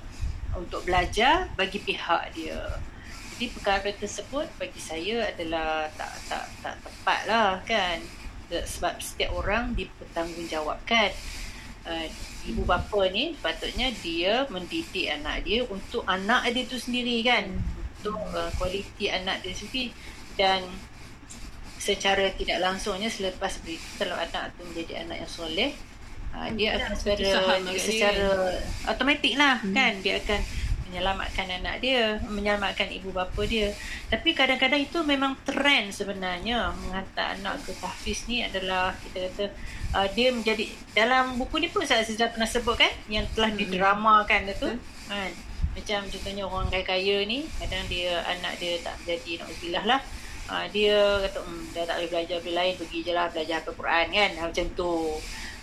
[0.54, 2.78] untuk belajar bagi pihak dia.
[3.38, 8.02] Jadi perkara tersebut bagi saya adalah tak tak tak tepat lah kan.
[8.50, 11.10] Sebab setiap orang dipertanggungjawabkan
[11.88, 12.08] uh,
[12.44, 17.48] ibu bapa ni patutnya dia mendidik anak dia untuk anak dia tu sendiri kan.
[18.04, 19.96] Untuk uh, kualiti anak dia sendiri.
[20.38, 20.68] Dan
[21.80, 23.64] secara tidak langsungnya selepas
[23.96, 25.72] kalau anak tu menjadi anak yang soleh
[26.36, 28.28] uh, dia akan secara agak dia secara
[28.86, 29.74] automatik lah Hmm.
[29.74, 29.94] kan.
[30.04, 30.42] Dia akan
[30.88, 33.70] menyelamatkan anak dia menyelamatkan ibu bapa dia.
[34.08, 36.72] Tapi kadang-kadang itu memang trend sebenarnya.
[36.74, 39.46] Menghantar anak ke tahfiz ni adalah kita kata
[39.94, 40.66] uh, dia menjadi
[40.96, 43.60] dalam buku ni pun saya sudah pernah sebut kan yang telah Hmm.
[43.60, 44.74] didramakan tu Betul.
[45.12, 45.32] kan?
[45.78, 50.02] Macam contohnya orang kaya-kaya ni kadang dia anak dia tak jadi nauzubillah lah.
[50.48, 50.96] Uh, dia
[51.28, 54.32] kata hmm, dah tak boleh belajar benda lain pergi je lah belajar Al-Quran kan?
[54.40, 54.92] Macam tu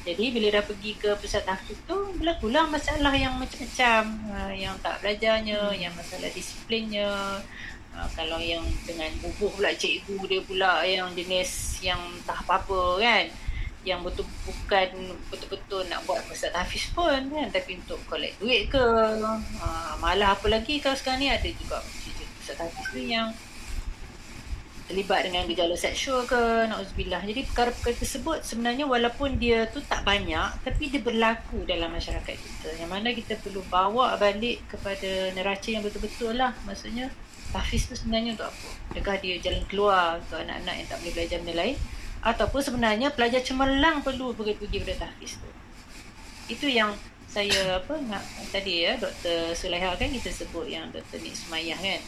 [0.04, 4.02] jadi bila dah pergi ke pusat tahfiz tu berlakulah masalah yang macam-macam.
[4.28, 7.40] Uh, yang tak belajarnya yang masalah disiplinnya.
[7.96, 13.24] Uh, kalau yang dengan bubuh pula cikgu dia pula yang jenis yang tak apa-apa kan.
[13.88, 14.88] Yang betul bukan
[15.32, 17.48] betul-betul nak buat pusat tahfiz pun kan.
[17.48, 21.80] Tapi untuk collect duit ke uh, malah apa lagi kalau sekarang ni ada juga
[22.44, 23.32] pusat tahfiz tu yang
[24.84, 27.24] terlibat dengan gejala seksual ke nauzubillah.
[27.24, 32.68] Jadi perkara-perkara tersebut sebenarnya walaupun dia tu tak banyak tapi dia berlaku dalam masyarakat kita.
[32.76, 36.52] Yang mana kita perlu bawa balik kepada neraca yang betul-betul lah.
[36.68, 37.08] Maksudnya
[37.48, 38.68] tahfiz tu sebenarnya untuk apa?
[38.92, 41.76] Adakah dia jalan keluar untuk anak-anak yang tak boleh belajar benda lain?
[42.24, 45.48] Ataupun sebenarnya pelajar cemerlang perlu pergi pada tahfiz tu?
[46.52, 46.92] Itu yang
[47.24, 48.22] saya apa nak
[48.54, 49.56] tadi ya Dr.
[49.58, 51.18] Sulaiha kan kita sebut yang Dr.
[51.18, 51.98] Nik Sumayah kan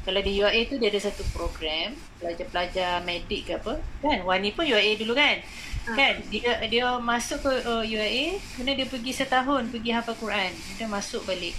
[0.00, 3.76] kalau di UAA tu dia ada satu program pelajar-pelajar medik ke apa.
[4.00, 4.24] Kan?
[4.24, 5.44] Wani pun UAA dulu kan?
[5.88, 5.92] Ha.
[5.92, 6.14] kan?
[6.32, 10.52] Dia dia masuk ke uh, UAA kemudian dia pergi setahun pergi hafal Quran.
[10.80, 11.52] Dia masuk balik.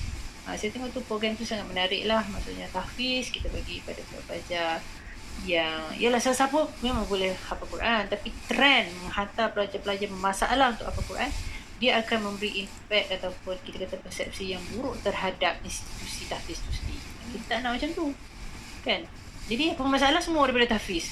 [0.50, 2.26] Ha, saya tengok tu program tu sangat menarik lah.
[2.34, 4.82] Maksudnya tahfiz kita bagi pada pelajar
[5.46, 8.10] yang yalah siapa memang boleh hafal Quran.
[8.10, 11.32] Tapi trend menghantar pelajar-pelajar bermasalah untuk hafal Quran
[11.82, 17.02] dia akan memberi impact ataupun kita kata persepsi yang buruk terhadap institusi tahfiz tu sendiri.
[17.34, 18.06] Kita tak nak macam tu
[18.82, 19.02] kan
[19.50, 21.12] jadi apa masalah semua daripada tahfiz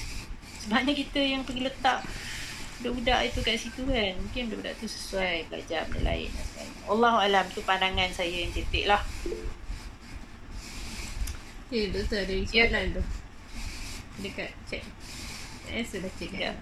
[0.60, 2.02] sebabnya kita yang pergi letak
[2.80, 6.32] budak-budak itu kat situ kan mungkin budak-budak tu sesuai belajar benda lain
[6.88, 9.04] Allah alam tu pandangan saya yang cetek lah
[11.70, 12.66] Ya, doktor ada Ya.
[12.66, 13.04] soalan tu.
[14.26, 14.82] Dekat chat.
[15.70, 16.56] Eh, sudah cek ya kan?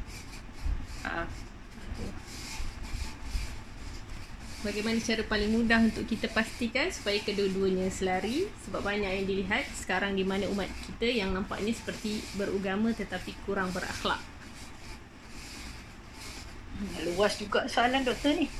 [1.07, 1.46] ha.
[4.67, 8.51] Bagaimana cara paling mudah untuk kita pastikan supaya kedua-duanya selari?
[8.67, 13.71] Sebab banyak yang dilihat sekarang di mana umat kita yang nampaknya seperti beragama tetapi kurang
[13.71, 14.19] berakhlak.
[17.15, 18.51] luas juga soalan doktor ni.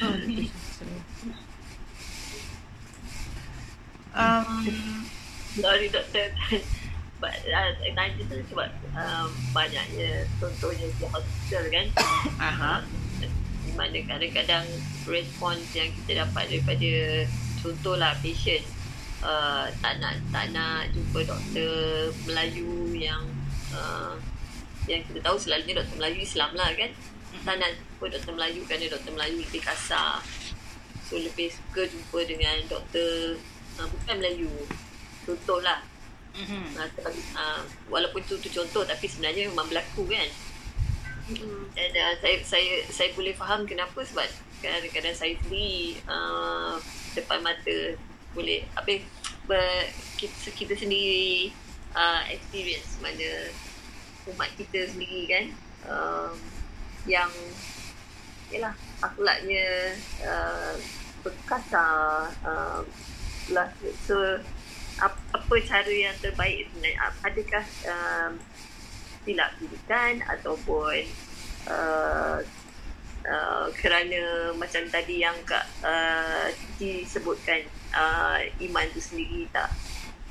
[0.00, 0.16] Oh,
[4.16, 4.64] um,
[5.60, 6.28] Sorry doktor.
[7.24, 9.24] Uh, tanya tu sebab uh,
[9.56, 11.86] banyaknya contohnya di hospital kan.
[12.52, 12.84] Aha.
[13.64, 14.66] Di mana kadang-kadang
[15.08, 16.92] respons yang kita dapat daripada
[17.64, 18.64] contohlah patient
[19.24, 21.72] uh, tak nak tak nak jumpa doktor
[22.28, 23.24] Melayu yang
[23.72, 24.14] uh,
[24.84, 26.90] yang kita tahu selalunya doktor Melayu Islam lah kan?
[27.44, 30.20] Tak nak jumpa doktor Melayu kerana doktor Melayu lebih kasar.
[31.08, 33.40] So lebih suka jumpa dengan doktor
[33.80, 34.52] uh, bukan Melayu
[35.24, 35.80] contohlah.
[36.34, 40.26] Tapi, uh, walaupun tu, tu contoh tapi sebenarnya memang berlaku kan
[41.72, 44.28] dan uh, saya saya saya boleh faham kenapa sebab
[44.60, 46.76] kadang-kadang saya sendiri uh,
[47.16, 47.96] depan mata
[48.36, 49.00] boleh apa
[49.48, 49.88] ber,
[50.20, 51.48] kita, kita sendiri
[51.96, 53.48] uh, experience mana
[54.36, 55.44] umat kita sendiri kan
[55.88, 56.36] um,
[57.08, 57.32] yang
[58.52, 60.76] yalah akhlaknya uh,
[62.44, 62.80] uh,
[63.52, 63.68] lah
[64.04, 64.16] so
[65.00, 67.10] apa, cara yang terbaik sebenarnya?
[67.26, 68.32] Adakah um,
[69.24, 71.02] silap didikan ataupun
[71.68, 72.38] uh,
[73.26, 76.48] uh, kerana macam tadi yang Kak uh,
[76.78, 77.64] disebutkan
[77.96, 78.38] uh,
[78.70, 79.72] iman tu sendiri tak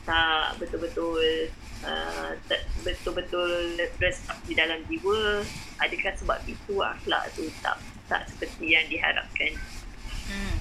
[0.04, 1.50] tak betul-betul
[1.84, 5.42] uh, tak betul-betul resap di dalam jiwa
[5.82, 7.80] adakah sebab itu akhlak tu tak
[8.12, 9.56] tak seperti yang diharapkan
[10.24, 10.56] Hmm.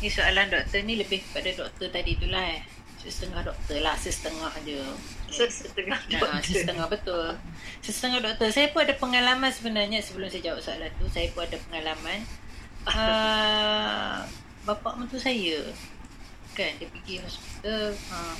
[0.00, 2.62] Ni soalan doktor ni lebih kepada doktor tadi tu lah eh.
[3.00, 4.80] Setengah doktor lah, setengah je.
[5.30, 7.32] setengah Nah, setengah betul.
[7.80, 8.48] Setengah doktor.
[8.52, 11.08] Saya pun ada pengalaman sebenarnya sebelum saya jawab soalan tu.
[11.08, 12.20] Saya pun ada pengalaman.
[12.84, 14.24] Uh,
[14.64, 15.60] bapak mentu saya
[16.54, 17.96] kan dia pergi hospital.
[18.12, 18.36] Uh,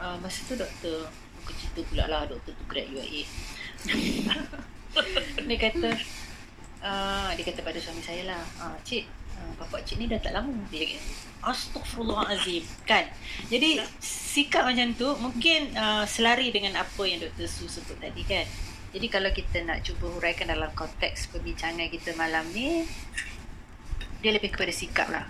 [0.00, 1.06] uh, masa tu doktor
[1.40, 3.22] bukan cerita pula lah doktor tu grad UIA.
[5.48, 5.90] dia kata
[6.84, 9.06] uh, dia kata pada suami saya lah, uh, cik,
[9.58, 10.52] bapak cik ni dah tak lama.
[10.68, 13.08] Dia kata, Astaghfirullahalazim kan.
[13.48, 17.48] Jadi sikap macam tu mungkin uh, selari dengan apa yang Dr.
[17.48, 18.44] Su sebut tadi kan.
[18.90, 22.84] Jadi kalau kita nak cuba huraikan dalam konteks perbincangan kita malam ni
[24.20, 25.24] dia lebih kepada sikap lah.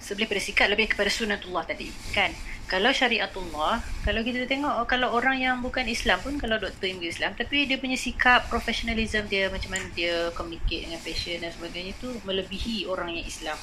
[0.00, 2.32] Sebelum pada sikap lebih kepada sunatullah tadi kan.
[2.68, 7.00] Kalau syariatullah, kalau kita tengok oh, kalau orang yang bukan Islam pun kalau doktor yang
[7.00, 11.96] Islam tapi dia punya sikap professionalism dia macam mana dia communicate dengan patient dan sebagainya
[11.96, 13.56] tu melebihi orang yang Islam.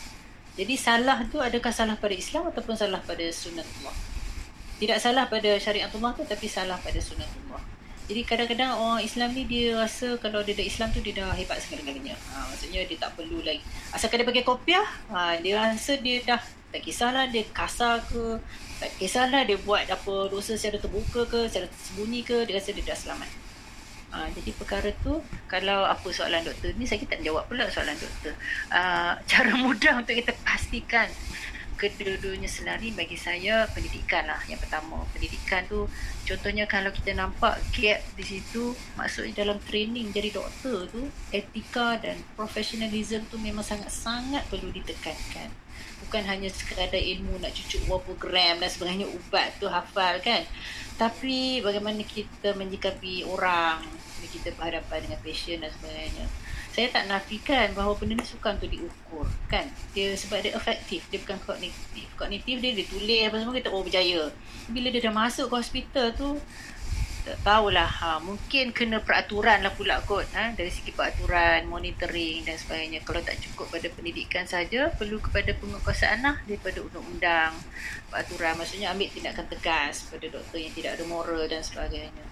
[0.58, 3.94] Jadi salah tu adakah salah pada Islam ataupun salah pada sunatullah?
[4.82, 7.62] Tidak salah pada syariatullah tu tapi salah pada sunatullah.
[8.10, 11.62] Jadi kadang-kadang orang Islam ni dia rasa kalau dia dah Islam tu dia dah hebat
[11.62, 12.18] segala-galanya.
[12.34, 13.62] Ha, maksudnya dia tak perlu lagi.
[13.94, 18.38] Asalkan dia pakai kopiah, ha, dia rasa dia dah tak kisahlah dia kasar ke,
[18.80, 22.84] tak kisahlah dia buat apa dosa secara terbuka ke, secara tersembunyi ke, dia rasa dia
[22.84, 23.30] dah selamat.
[24.16, 25.20] Ha, jadi perkara tu
[25.52, 28.32] kalau apa soalan doktor ni saya tak jawab pula soalan doktor.
[28.72, 31.08] Uh, cara mudah untuk kita pastikan
[31.76, 35.84] kedua-duanya selari bagi saya pendidikan lah yang pertama pendidikan tu
[36.24, 42.16] contohnya kalau kita nampak gap di situ maksudnya dalam training jadi doktor tu etika dan
[42.40, 45.52] profesionalism tu memang sangat-sangat perlu ditekankan
[46.04, 50.44] bukan hanya sekadar ilmu nak cucuk berapa gram dan sebagainya ubat tu hafal kan?
[50.96, 53.84] Tapi bagaimana kita menyikapi orang
[54.20, 56.26] bila kita berhadapan dengan patient dan sebagainya.
[56.76, 59.64] Saya tak nafikan bahawa benda ni sukan untuk diukur kan?
[59.96, 62.08] Dia sebab dia efektif dia bukan kognitif.
[62.20, 64.28] Kognitif dia dia tulis apa semua kita oh berjaya.
[64.68, 66.36] Bila dia dah masuk ke hospital tu
[67.42, 73.02] tahulah ha, mungkin kena peraturan lah pula kot ha, dari segi peraturan monitoring dan sebagainya.
[73.02, 77.58] Kalau tak cukup pada pendidikan saja perlu kepada penguasaan lah daripada undang-undang
[78.14, 78.54] peraturan.
[78.62, 82.26] Maksudnya ambil tindakan tegas pada doktor yang tidak ada moral dan sebagainya.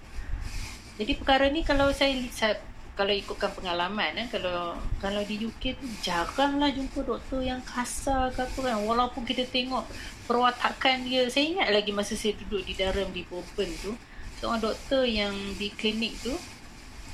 [1.02, 2.62] Jadi perkara ni kalau saya, saya
[2.94, 8.46] kalau ikutkan pengalaman eh, kalau kalau di UK tu jaranglah jumpa doktor yang kasar ke
[8.46, 8.78] apa kan.
[8.86, 9.90] Walaupun kita tengok
[10.30, 11.26] perwatakan dia.
[11.34, 13.98] Saya ingat lagi masa saya duduk di Durham di Bourbon tu
[14.44, 16.36] seorang doktor yang di klinik tu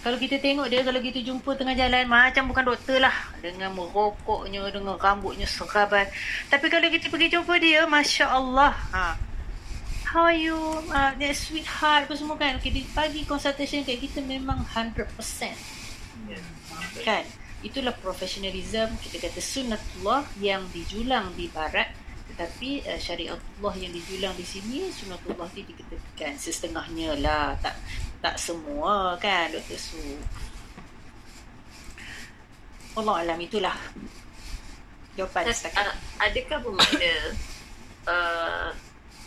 [0.01, 3.11] kalau kita tengok dia kalau kita jumpa tengah jalan macam bukan doktor lah.
[3.43, 6.07] Dengan merokoknya dengan rambutnya seraban.
[6.47, 9.19] Tapi kalau kita pergi jumpa dia Masya Allah ha,
[10.09, 10.55] how are you?
[10.89, 12.55] Uh, that sweetheart apa semua kan?
[12.63, 15.13] Okay, dia bagi consultation kat kita memang 100%
[17.03, 17.23] kan?
[17.59, 21.91] Itulah professionalism kita kata sunnatullah yang dijulang di barat
[22.39, 27.51] tetapi uh, syariatullah yang dijulang di sini sunnatullah ni dikatakan setengahnya lah.
[27.59, 27.75] Tak
[28.23, 29.75] tak semua kan Dr.
[29.75, 29.99] Su?
[32.95, 33.75] Allah alam itulah.
[35.19, 37.13] Jawapan setakat uh, adakah bermakna
[38.07, 38.71] uh,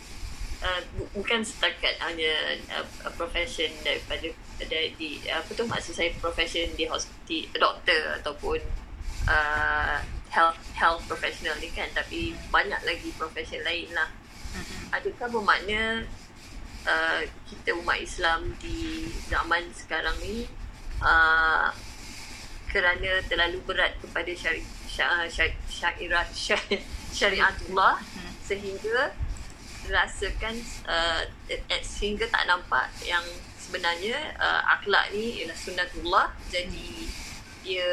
[0.65, 4.25] uh, bu- bukan setakat hanya uh, profession daripada
[4.57, 8.57] dari di apa tu maksud saya profession di hospital doktor ataupun
[9.29, 10.01] uh,
[10.33, 14.09] health health professional ni kan tapi banyak lagi profession lain lah.
[14.53, 14.93] Mhm.
[14.93, 16.05] adakah bermakna
[16.85, 20.45] uh, kita umat Islam di zaman sekarang ni
[21.01, 21.73] uh,
[22.69, 26.81] kerana terlalu berat kepada syari, syariat syari,
[27.17, 28.01] syariatullah
[28.45, 29.13] sehingga
[29.89, 30.55] rasakan
[30.89, 31.21] uh,
[31.81, 33.23] sehingga tak nampak yang
[33.57, 36.89] sebenarnya uh, akhlak ni ialah sunnatullah jadi
[37.65, 37.89] dia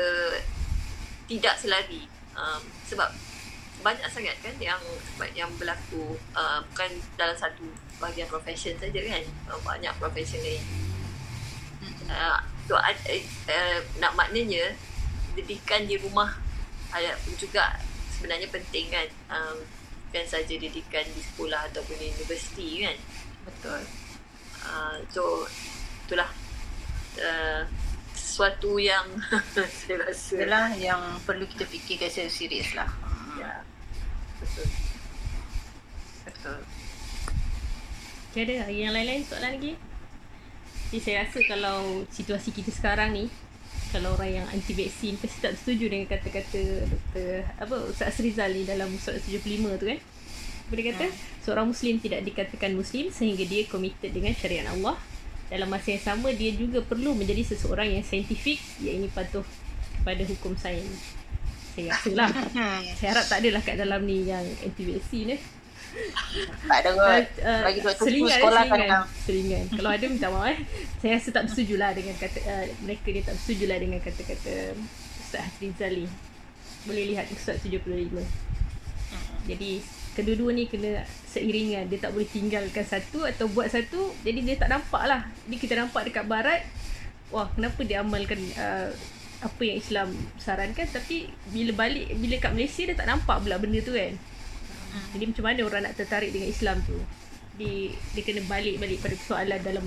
[1.31, 3.11] tidak selari um, sebab
[3.81, 4.81] banyak sangat kan yang
[5.33, 7.65] yang berlaku uh, bukan dalam satu
[7.97, 9.25] bahagian profession saja kan.
[9.49, 10.61] Uh, banyak profession lain.
[12.11, 12.93] Uh, so, uh,
[13.49, 14.77] uh, nak maknanya
[15.33, 16.37] didikan di rumah
[16.93, 17.81] uh, juga
[18.17, 19.09] sebenarnya penting kan.
[19.33, 19.65] Um,
[20.11, 22.99] bukan saja didikan di sekolah ataupun di universiti kan.
[23.47, 23.81] Betul.
[24.67, 25.47] uh, so
[26.05, 26.29] itulah
[27.23, 27.63] uh,
[28.31, 29.03] sesuatu yang
[29.83, 32.87] saya rasa Itulah yang perlu kita fikirkan secara serius lah.
[33.35, 33.67] ya
[34.39, 34.67] betul
[36.23, 36.61] Betul.
[38.31, 39.75] Okay, ada yang lain-lain soalan lagi?
[40.95, 43.27] Jadi saya rasa kalau situasi kita sekarang ni
[43.91, 47.43] kalau orang yang anti vaksin pasti tak setuju dengan kata-kata Dr.
[47.59, 49.99] apa Ustaz Rizal ni dalam surat 75 tu kan.
[50.71, 51.07] Apa dia kata?
[51.43, 54.95] Seorang muslim tidak dikatakan muslim sehingga dia committed dengan syariat Allah.
[55.51, 59.43] Dalam masa yang sama dia juga perlu menjadi seseorang yang saintifik iaitu patuh
[60.01, 61.19] kepada hukum sains.
[61.75, 62.31] Saya rasa lah.
[62.99, 65.41] saya harap tak adalah kat dalam ni yang anti vaksin eh.
[66.71, 67.27] Tak ada kot.
[67.43, 69.05] Uh, Bagi doktor selingan, sekolah selingan, kadang.
[69.27, 69.65] selingan.
[69.79, 70.59] Kalau ada minta maaf eh.
[71.03, 74.55] Saya rasa tak bersetuju lah dengan kata uh, mereka dia tak bersetuju lah dengan kata-kata
[75.19, 76.07] Ustaz Hasrizal ni.
[76.87, 78.23] Boleh lihat Ustaz 75.
[79.51, 79.83] Jadi
[80.21, 81.89] kedua-dua ni kena seiringan.
[81.89, 84.13] Dia tak boleh tinggalkan satu atau buat satu.
[84.23, 85.27] Jadi dia tak nampak lah.
[85.49, 86.63] Jadi kita nampak dekat barat.
[87.31, 88.91] Wah kenapa dia amalkan uh,
[89.41, 93.81] apa yang Islam sarankan tapi bila balik bila kat Malaysia dia tak nampak pula benda
[93.81, 94.13] tu kan.
[95.15, 96.99] Jadi macam mana orang nak tertarik dengan Islam tu?
[97.61, 99.87] Dia, dia kena balik-balik pada soalan dalam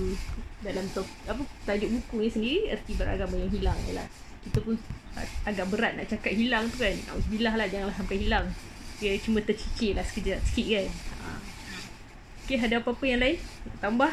[0.64, 4.08] dalam top, apa tajuk buku ni sendiri erti beragama yang hilang ialah
[4.44, 4.76] kita pun
[5.16, 6.96] ag- agak berat nak cakap hilang tu kan.
[7.12, 8.46] Auzubillah lah janganlah sampai hilang.
[9.04, 10.88] Dia cuma tercicir lah sekejap sikit kan.
[10.88, 11.28] Ha.
[12.48, 13.36] Okay, ada apa-apa yang lain?
[13.84, 14.12] Tambah?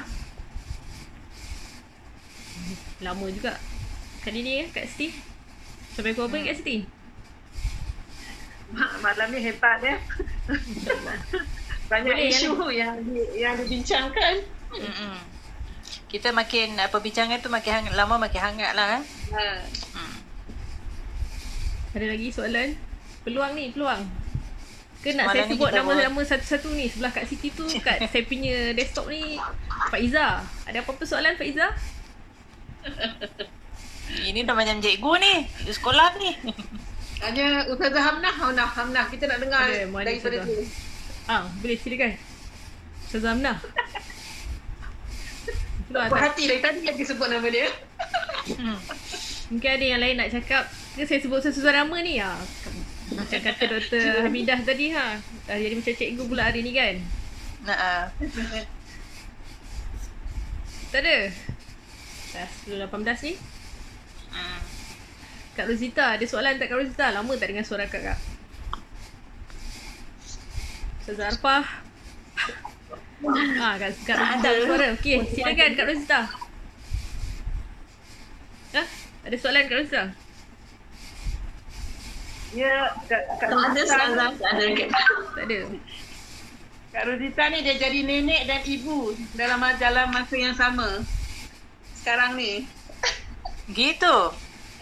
[3.00, 3.56] Lama juga.
[4.20, 5.16] Kali ni ya, Kak Steve.
[5.96, 6.48] Sampai pukul apa hmm.
[6.52, 6.84] Kak?
[8.76, 9.96] Ma- Malam ni hebat ya.
[11.92, 14.44] Banyak Boleh, isu yang di, yang dibincangkan.
[14.76, 15.16] Mm-mm.
[16.12, 19.04] Kita makin uh, perbincangan tu makin hangat, lama makin hangat lah eh.
[19.32, 19.44] Ha.
[19.96, 20.16] Hmm.
[21.96, 22.76] Ada lagi soalan?
[23.24, 24.21] Peluang ni, peluang.
[25.02, 28.70] Ke nak Semalam saya sebut nama-nama satu-satu ni sebelah kat Siti tu kat saya punya
[28.78, 29.42] desktop ni
[29.90, 30.46] Faiza.
[30.70, 31.74] Ada apa-apa soalan Faiza?
[34.30, 35.34] Ini dah macam cikgu ni.
[35.66, 36.36] Di sekolah ni.
[37.22, 39.06] Hanya Ustazah Hamnah, Hamnah, Hamnah.
[39.08, 40.50] Kita nak dengar Ada, mana daripada Ustazah?
[40.50, 41.30] dia.
[41.30, 42.12] Ah, boleh silakan.
[43.08, 43.58] Ustazah Amnah.
[45.92, 46.28] Keluar Puas tak?
[46.32, 47.68] hati dari tadi lagi sebut nama dia.
[48.58, 48.78] Hmm.
[49.52, 50.64] Mungkin ada yang lain nak cakap.
[50.96, 52.20] Ke saya sebut sesuatu nama ni?
[52.20, 52.32] Ha.
[53.12, 54.24] Macam kata Dr.
[54.24, 55.20] Hamidah tadi ha.
[55.44, 56.96] Dah jadi macam cikgu pula hari ni kan?
[57.68, 58.04] Nah, uh,
[60.92, 61.18] Tak ada?
[62.32, 63.34] Dah 10.18 ni?
[64.32, 64.60] hmm.
[65.52, 67.12] Kak Rosita, ada soalan tak Kak Rosita?
[67.12, 68.20] Lama tak dengar suara Kak Kak?
[71.04, 71.66] Ustazah Arfah.
[73.60, 74.88] Ah, Kak, Kak Rosita ada suara.
[74.96, 76.20] Okey, silakan Kak Rosita.
[78.72, 78.84] Ha?
[79.28, 80.04] Ada soalan Kak Rosita?
[82.52, 84.66] Ya, Kak, Kak tak ada Rosita, Ustazah tak ada
[85.32, 85.60] Tak ada.
[86.92, 91.00] Kak Rosita ni dia jadi nenek dan ibu dalam dalam masa yang sama.
[91.96, 92.68] Sekarang ni.
[93.72, 94.16] Gitu.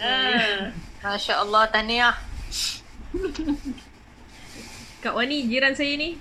[0.01, 0.73] Ha.
[1.05, 2.17] Masya Allah, tahniah.
[5.05, 6.17] Kak Wani, jiran saya ni.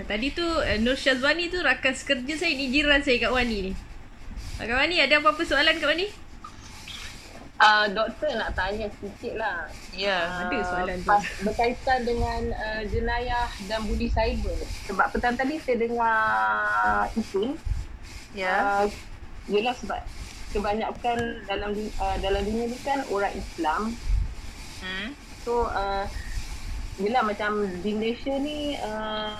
[0.00, 3.72] Tadi tu uh, Nur Syazwani tu rakan sekerja saya ni jiran saya Kak Wani ni.
[4.60, 6.12] Kak Wani, ada apa-apa soalan Kak Wani?
[7.60, 9.68] Uh, doktor nak tanya sikit lah.
[9.92, 10.48] Ya.
[10.48, 11.12] Ada soalan tu.
[11.12, 14.56] Pas, berkaitan dengan uh, jenayah dan budi cyber.
[14.88, 17.60] Sebab petang tadi saya dengar Ipun.
[18.32, 18.64] Ya.
[18.64, 18.84] Uh,
[19.52, 20.00] yelah sebab
[20.56, 23.92] kebanyakan dalam uh, dalam dunia ni kan orang Islam.
[24.80, 25.12] Hmm.
[25.44, 26.08] So uh,
[26.96, 29.36] yelah macam di Malaysia ni uh,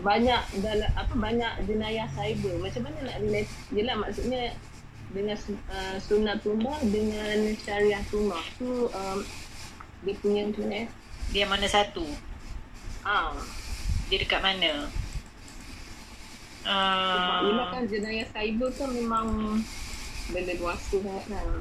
[0.00, 2.64] banyak dalam apa banyak jenayah cyber.
[2.64, 3.52] Macam mana nak relate?
[3.76, 4.56] Yelah maksudnya
[5.14, 5.38] dengan
[5.70, 9.18] uh, sunnatullah dengan syariatullah tu um,
[10.02, 10.88] dia punya macam mana eh?
[11.32, 12.04] Dia mana satu?
[13.06, 13.32] Ah,
[14.10, 14.90] Dia dekat mana?
[16.64, 19.28] sebab Uh, kan jenayah cyber kan memang
[20.32, 21.60] benda luasa sangat kan.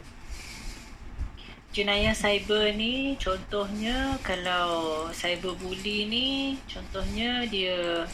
[1.75, 6.27] jenayah cyber ni contohnya kalau cyberbully ni
[6.71, 8.07] contohnya dia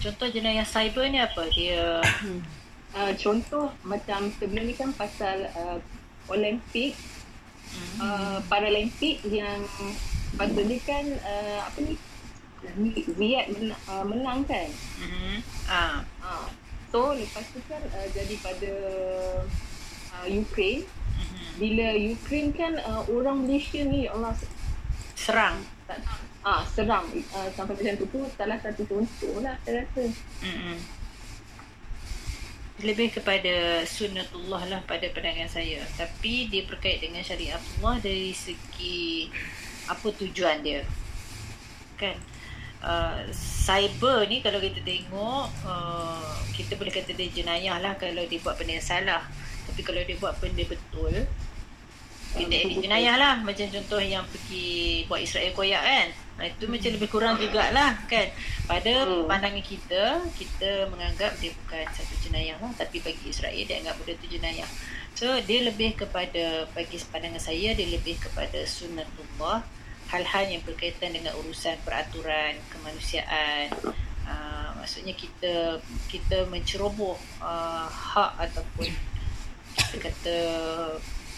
[0.00, 1.44] Contoh jenayah cyber ni apa?
[1.52, 2.00] Dia
[2.90, 5.78] Uh, contoh macam sebelum ni kan pasal uh,
[6.26, 6.98] Olimpik,
[7.70, 7.96] hmm.
[8.02, 9.62] uh, Paralimpik yang
[10.34, 11.94] patutnya kan uh, apa ni
[13.16, 14.68] Ziyad menang, uh, menang kan.
[15.70, 16.04] Ah.
[16.20, 16.46] Uh,
[16.90, 18.72] so lepas tu kan uh, jadi pada
[20.20, 20.84] uh, Ukraine.
[21.16, 21.46] Mhm.
[21.56, 24.34] Bila Ukraine kan uh, orang Malaysia ni ya Allah
[25.16, 25.60] Serang.
[25.84, 26.00] tak
[26.40, 27.04] ah serang
[27.36, 30.08] uh, sampai macam tu tu salah satu contoh lah saya rasa.
[30.40, 30.76] Mm-mm.
[32.80, 35.84] Lebih kepada sunnatullah lah pada pandangan saya.
[36.00, 39.28] Tapi dia berkait dengan syariat Allah dari segi
[39.84, 40.80] apa tujuan dia.
[42.00, 42.16] Kan?
[42.80, 48.40] Uh, cyber ni kalau kita tengok uh, kita boleh kata dia jenayah lah kalau dia
[48.40, 49.22] buat benda yang salah.
[49.68, 51.28] Tapi kalau dia buat benda betul
[52.38, 56.08] edit jenayah lah Macam contoh yang pergi Buat Israel koyak kan.
[56.38, 58.28] Ha, Itu macam lebih kurang jugalah kan.
[58.70, 59.26] Pada Hmm.
[59.26, 64.12] pandangan kita Kita menganggap dia bukan satu jenayah lah Tapi bagi Israel dia anggap benda
[64.16, 64.68] tu jenayah.
[65.18, 69.66] So dia lebih kepada Bagi pandangan saya Dia lebih kepada sunnatullah.
[70.10, 73.74] Hal-hal yang berkaitan dengan urusan peraturan Kemanusiaan.
[74.26, 78.88] Uh, Maksudnya kita Kita menceroboh uh, Hak ataupun
[79.74, 80.36] Kita kata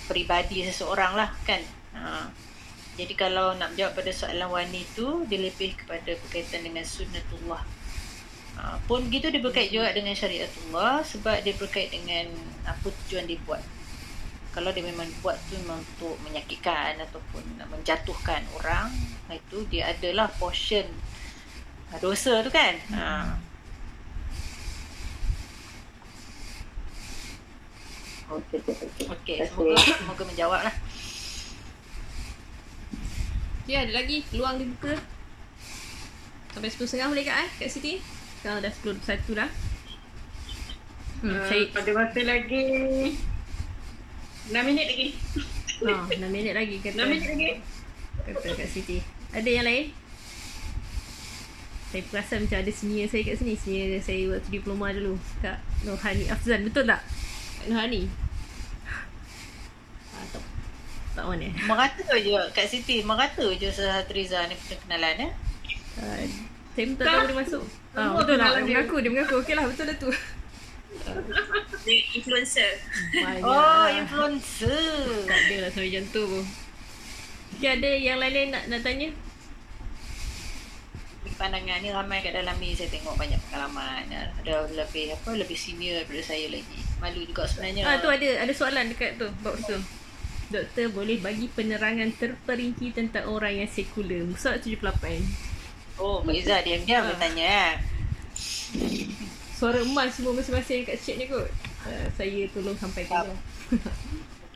[0.06, 1.62] peribadi seseorang lah kan
[1.94, 2.28] ha.
[2.98, 7.62] jadi kalau nak jawab pada soalan Wani tu dia lebih kepada berkaitan dengan sunnatullah
[8.58, 8.78] ha.
[8.86, 12.30] pun begitu dia berkait juga dengan syariatullah sebab dia berkait dengan
[12.66, 13.62] apa tujuan dia buat
[14.52, 17.40] kalau dia memang buat tu memang untuk menyakitkan ataupun
[17.72, 18.92] menjatuhkan orang
[19.32, 20.84] itu dia adalah portion
[22.00, 23.36] dosa tu kan ha.
[28.32, 29.06] Okey okey okey.
[29.08, 30.74] Okey, semoga, semoga menjawab lah.
[33.62, 34.94] Okay, ada lagi peluang dibuka.
[36.52, 37.48] Sampai 10.30 boleh kat eh?
[37.58, 37.92] Kat Siti?
[38.40, 39.50] Sekarang dah 10.21 dah.
[41.22, 41.70] Hmm, Uh, Syed.
[41.70, 42.64] pada masa lagi
[44.50, 45.08] 6 minit lagi.
[45.82, 46.94] Ha, 6 minit lagi kata.
[46.94, 47.48] 6 minit lagi.
[48.22, 48.98] Kata kat Siti.
[49.30, 49.86] Ada yang lain?
[51.90, 53.54] Saya perasan macam ada senior saya kat sini.
[53.54, 55.14] Senior saya waktu diploma dulu.
[55.40, 56.62] Kak Nurhani Afzan.
[56.62, 57.02] Betul tak?
[57.62, 57.70] Kak?
[57.70, 58.06] Ah, tak,
[61.12, 61.48] tak mana.
[61.68, 65.32] Merata je kat Siti, merata je Sahatriza ni punya kenalan eh.
[66.00, 66.24] Uh,
[66.72, 67.64] saya pun tak tahu dia masuk.
[67.92, 68.48] Ah, Semua betul lah.
[68.48, 68.64] Dia dia.
[68.72, 68.96] mengaku.
[69.04, 69.34] Dia mengaku.
[69.44, 69.64] Okey lah.
[69.68, 70.10] Betul lah tu.
[71.84, 72.70] Dia influencer.
[73.12, 74.88] Banyak Oh, influencer.
[75.28, 76.44] Tak ada lah sampai macam tu pun.
[77.52, 79.08] Okay, ada yang lain-lain nak, nak tanya?
[81.36, 84.04] Pandangan ni ramai kat dalam ni saya tengok banyak pengalaman.
[84.40, 86.78] Ada lebih apa lebih senior daripada saya lagi.
[87.02, 87.82] Malu juga sebenarnya.
[87.82, 89.76] Ah tu ada ada soalan dekat tu box tu.
[90.52, 94.20] Doktor boleh bagi penerangan terperinci tentang orang yang sekular.
[94.28, 95.24] Musa 78.
[95.96, 97.08] Oh, Pak Izzah diam-diam Ah.
[97.08, 97.72] dia tanya eh.
[99.56, 101.48] Suara emas semua masing-masing kat chat ni kot.
[101.82, 103.40] Uh, saya tolong sampaikan lah.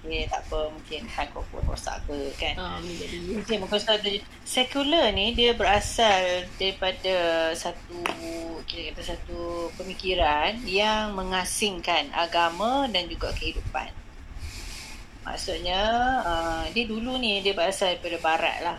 [0.07, 2.55] Okey, tak apa mungkin handphone rosak ke kan.
[2.55, 3.19] Ah, boleh jadi.
[3.43, 4.07] Okey, muka satu
[4.47, 7.99] sekular ni dia berasal daripada satu
[8.71, 14.06] kira kata satu pemikiran yang mengasingkan agama dan juga kehidupan.
[15.27, 15.83] Maksudnya
[16.23, 18.79] uh, dia dulu ni dia berasal daripada barat lah.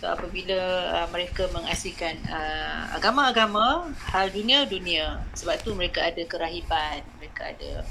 [0.00, 0.56] So apabila
[0.96, 5.20] uh, mereka mengasingkan uh, agama-agama, hal dunia dunia.
[5.36, 7.84] Sebab tu mereka ada kerahiban, mereka ada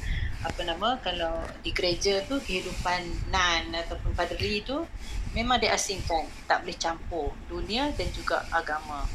[0.44, 4.84] apa nama kalau di gereja tu kehidupan nan ataupun padri tu
[5.32, 9.08] memang diasingkan, tak boleh campur dunia dan juga agama.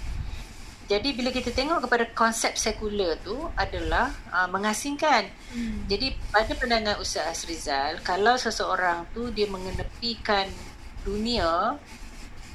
[0.88, 5.28] Jadi bila kita tengok kepada konsep sekular tu adalah uh, mengasingkan.
[5.52, 5.84] Hmm.
[5.84, 10.48] Jadi pada pandangan Ustaz Asrizal, kalau seseorang tu dia mengenepikan
[11.04, 11.76] dunia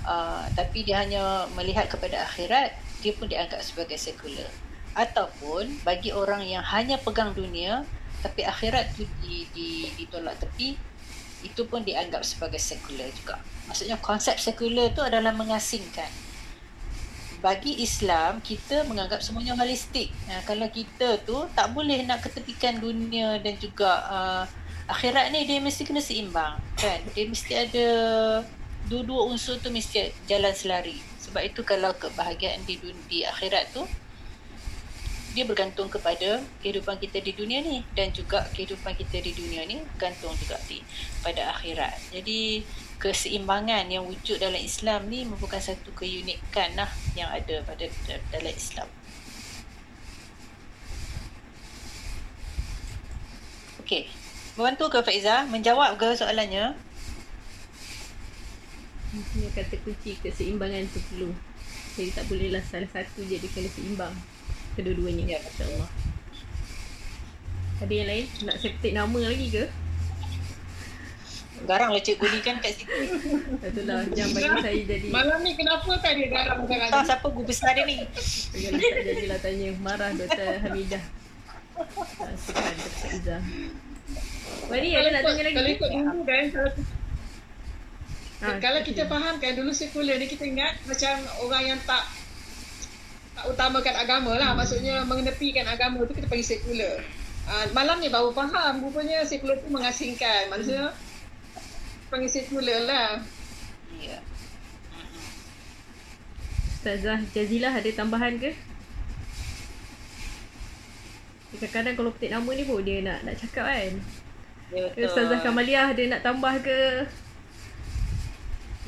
[0.02, 2.74] uh, tapi dia hanya melihat kepada akhirat,
[3.06, 4.50] dia pun dianggap sebagai sekular.
[4.98, 7.86] Ataupun bagi orang yang hanya pegang dunia
[8.26, 10.74] tapi akhirat tu di, di, ditolak tepi,
[11.46, 13.38] itu pun dianggap sebagai sekular juga.
[13.70, 16.33] Maksudnya konsep sekular tu adalah mengasingkan
[17.44, 20.08] bagi Islam kita menganggap semuanya holistik.
[20.32, 24.44] Nah, kalau kita tu tak boleh nak ketepikan dunia dan juga uh,
[24.88, 27.04] akhirat ni dia mesti kena seimbang kan.
[27.12, 27.88] Dia mesti ada
[28.88, 30.96] dua-dua unsur tu mesti jalan selari.
[31.20, 33.84] Sebab itu kalau kebahagiaan di dun- di akhirat tu
[35.34, 39.82] dia bergantung kepada kehidupan kita di dunia ni dan juga kehidupan kita di dunia ni
[39.98, 40.80] bergantung juga di
[41.20, 42.16] pada akhirat.
[42.16, 42.64] Jadi
[43.04, 46.88] keseimbangan yang wujud dalam Islam ni merupakan satu keunikan lah
[47.20, 47.84] yang ada pada
[48.32, 48.88] dalam Islam.
[53.84, 54.08] Okey.
[54.56, 56.72] Membantu ke Faiza menjawab ke soalannya?
[59.12, 61.36] Dia kata kunci keseimbangan tu perlu.
[62.00, 64.16] Jadi tak bolehlah salah satu je dia kena seimbang.
[64.74, 65.40] kedua-duanya Ya.
[65.40, 65.92] insyaAllah
[67.84, 69.64] ada yang lain nak saya petik nama lagi ke
[71.64, 72.92] Garang lah cikgu ni kan kat situ.
[73.58, 76.90] itulah jangan bagi saya jadi Malam ni kenapa tak dia garang Tak sangat?
[76.90, 77.98] tahu siapa guru besar dia ni.
[78.04, 78.72] Tak
[79.02, 80.50] jadilah tanya marah Dr.
[80.62, 81.04] Hamidah
[81.74, 81.90] Ah,
[82.36, 83.08] Sekian Dr.
[83.12, 83.42] Izzah
[84.66, 86.72] Wani ada nak tanya lagi Kalau ikut dulu kan, kalau,
[88.44, 92.04] Ah, kalau kita faham kan dulu sekular ni kita ingat macam orang yang tak
[93.34, 94.52] tak utamakan agama lah.
[94.54, 97.02] Maksudnya mengenepikan agama tu kita panggil sekular.
[97.44, 100.48] Uh, malam ni baru faham rupanya sekular tu mengasingkan.
[100.48, 100.92] Maksudnya
[102.14, 103.26] panggil sekular lah.
[103.98, 104.22] Ya.
[106.78, 108.54] Ustazah Jazilah ada tambahan ke?
[111.58, 113.94] Kadang-kadang kalau petik nama ni pun dia nak nak cakap kan
[114.74, 115.06] Ya betul.
[115.10, 117.10] Ustazah Kamaliah ada nak tambah ke?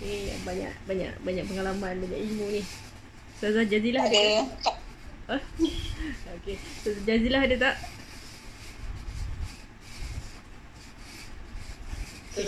[0.06, 2.62] Ni banyak banyak banyak pengalaman, banyak ilmu ni.
[3.42, 4.22] Ustazah Jazilah ada.
[5.34, 5.38] Ha?
[6.42, 6.58] Okey.
[6.62, 7.76] Ustazah Jazilah ada tak?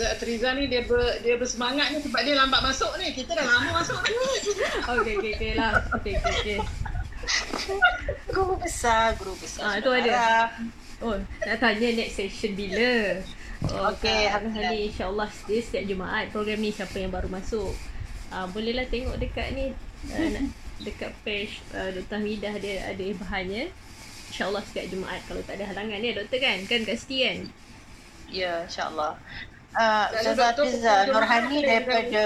[0.06, 3.10] Atriza ni dia ber, dia bersemangat ni sebab dia lambat masuk ni.
[3.16, 4.14] Kita dah lama masuk ni.
[4.94, 5.72] Okey okey okey lah.
[5.98, 6.58] Okey okey okey.
[8.30, 9.64] Guru besar, guru besar.
[9.64, 10.48] Ah, tu ada.
[10.98, 11.14] Oh,
[11.46, 13.22] nak tanya next session bila?
[13.70, 14.70] Oh, Okey, Alhamdulillah.
[14.70, 17.74] Hani insyaAllah dia setiap Jumaat program ni siapa yang baru masuk.
[18.30, 19.74] Ah, bolehlah tengok dekat ni
[20.14, 20.44] uh, nak,
[20.82, 22.22] dekat page uh, Dr.
[22.22, 23.70] Hamidah dia ada bahannya.
[24.28, 26.58] InsyaAllah setiap Jumaat kalau tak ada halangan ya doktor kan?
[26.70, 27.38] Kan kat Siti kan?
[28.28, 29.16] Ya, insyaAllah.
[29.68, 32.24] Uh, Lalu Ustazah pukul Nurhani daripada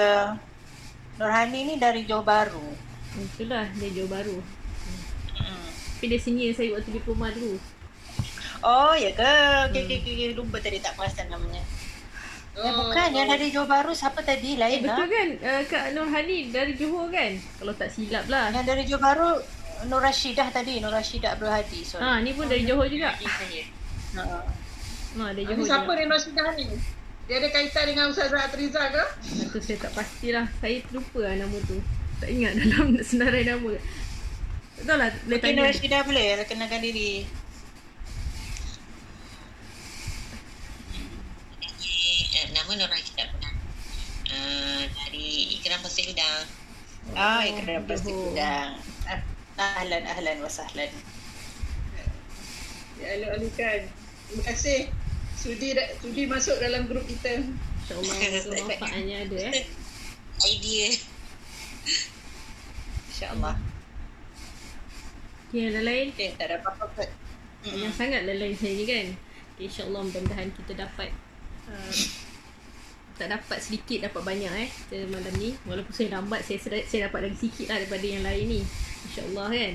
[1.18, 2.62] Nurhani ni dari Johor Bahru.
[3.12, 4.38] Hmm, Itulah dia Johor Baru.
[4.38, 5.68] Hmm.
[5.98, 7.58] Tapi dia senior saya waktu diploma dulu.
[8.62, 9.34] Oh, ya ke?
[9.68, 10.28] Okey, okey, okey.
[10.38, 11.60] Lupa tadi tak perasan namanya.
[12.52, 13.08] Oh, eh, bukan.
[13.10, 14.54] Yang dari Johor Bahru siapa tadi?
[14.54, 15.08] Eh, Lain betul lah.
[15.10, 15.28] kan?
[15.42, 17.32] Uh, Kak Nurhani dari Johor kan?
[17.58, 18.54] Kalau tak silap lah.
[18.54, 19.30] Yang dari Johor Bahru,
[19.90, 20.78] Nur Rashidah tadi.
[20.78, 21.80] Nur Rashidah Abdul Hadi.
[21.82, 22.00] Sorry.
[22.00, 23.18] Ha, ni pun dari Johor juga.
[23.18, 24.22] Ha.
[25.18, 25.98] Ha, dari Johor siapa juga.
[25.98, 26.66] ni Rasidah ni?
[27.32, 29.04] Dia ada kaitan dengan Ustazah Atriza ke?
[29.40, 30.52] Itu saya tak pastilah.
[30.60, 31.80] Saya terlupa lah nama tu.
[32.20, 33.72] Tak ingat dalam senarai nama.
[34.76, 35.08] Tak tahu lah.
[35.24, 35.72] Boleh Okey, Nur tanya.
[35.72, 37.24] Rashidah boleh kenalkan diri.
[42.36, 43.52] Eh, nama Nur Rashidah pernah
[44.28, 46.44] uh, dari Ikram Pasir Gudang.
[47.16, 48.36] Ah, Ikram pasti Johor.
[48.36, 48.76] udang.
[49.08, 49.20] Ah,
[49.80, 50.92] Ahlan, ahlan wa sahlan.
[53.00, 53.80] Ya alu-alukan.
[54.28, 54.92] Terima kasih.
[55.42, 57.42] Sudi da- sudi masuk dalam grup kita.
[57.82, 58.14] InsyaAllah
[59.26, 59.66] ada eh.
[60.54, 60.86] Idea.
[63.10, 63.58] InsyaAllah.
[65.50, 66.14] Okay, yang lain.
[66.14, 67.10] Okey, tak ada apa-apa kot.
[67.66, 69.06] Banyak sangat lain saya ni kan.
[69.58, 71.10] Okay, InsyaAllah mudah-mudahan kita dapat
[71.66, 71.94] uh,
[73.18, 77.06] tak dapat sedikit dapat banyak eh kita malam ni walaupun saya lambat saya saya, saya
[77.06, 78.60] dapat lagi sikit lah daripada yang lain ni
[79.06, 79.74] insyaallah kan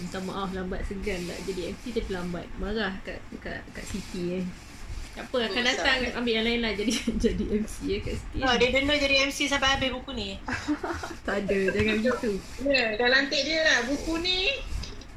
[0.00, 4.44] minta maaf lambat segan nak jadi MC tapi lambat marah kat kat kat Siti eh
[5.20, 6.92] tak apa akan datang ambil yang lain lah jadi
[7.28, 10.40] jadi MC ya kat Siti Oh, dia denda jadi MC sampai habis buku ni.
[11.28, 12.30] tak ada jangan gitu
[12.64, 13.78] Ya, dah lantik dia lah.
[13.84, 14.56] Buku ni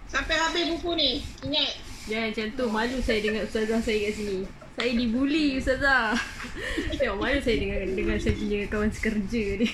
[0.05, 1.23] sampai habis buku ni.
[1.41, 1.71] Ingat.
[2.03, 4.43] Jangan macam tu Malu saya dengan ustazah saya kat sini
[4.75, 6.11] Saya dibuli ustazah
[6.99, 9.71] Tengok malu saya dengan dengan saya punya kawan sekerja ni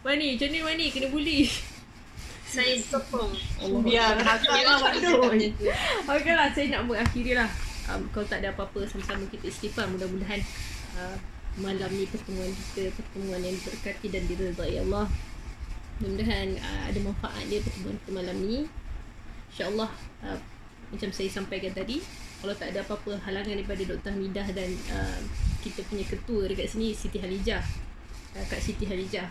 [0.00, 1.44] Wani, macam ni Wani kena buli
[2.48, 3.36] Saya sokong.
[3.60, 4.40] Allah Biar Akbar.
[4.40, 5.36] agak lah.
[6.16, 9.88] Okey lah, saya nak mengakhiri lah um, Kalau tak ada apa-apa sama-sama kita istighfar.
[9.88, 10.40] Mudah-mudahan
[10.96, 11.16] uh,
[11.58, 15.06] malam ni pertemuan kita Pertemuan yang berkati dan diredai Allah.
[15.98, 18.68] Mudah-mudahan uh, ada manfaat dia pertemuan kita malam ni.
[19.48, 19.90] InsyaAllah
[20.22, 20.38] uh,
[20.88, 22.00] macam saya sampaikan tadi
[22.38, 24.14] kalau tak ada apa-apa halangan daripada Dr.
[24.14, 25.20] Hamidah dan uh,
[25.58, 27.60] kita punya ketua dekat sini Siti Halijah.
[28.36, 29.26] Uh, Kak Siti Halijah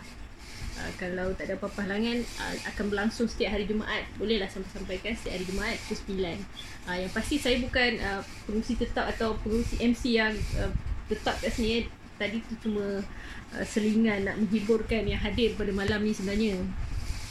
[0.78, 4.06] uh, kalau tak ada apa-apa halangan uh, akan berlangsung setiap hari Jumaat.
[4.16, 9.10] Bolehlah sampai-sampaikan setiap hari Jumaat pukul 9 uh, yang pasti saya bukan uh, pengurusi tetap
[9.10, 10.32] atau pengurusi MC yang
[10.62, 10.70] uh,
[11.10, 11.84] tetap kat sini eh.
[12.18, 13.02] tadi tu cuma
[13.54, 16.58] uh, selingan nak menghiburkan yang hadir pada malam ni sebenarnya.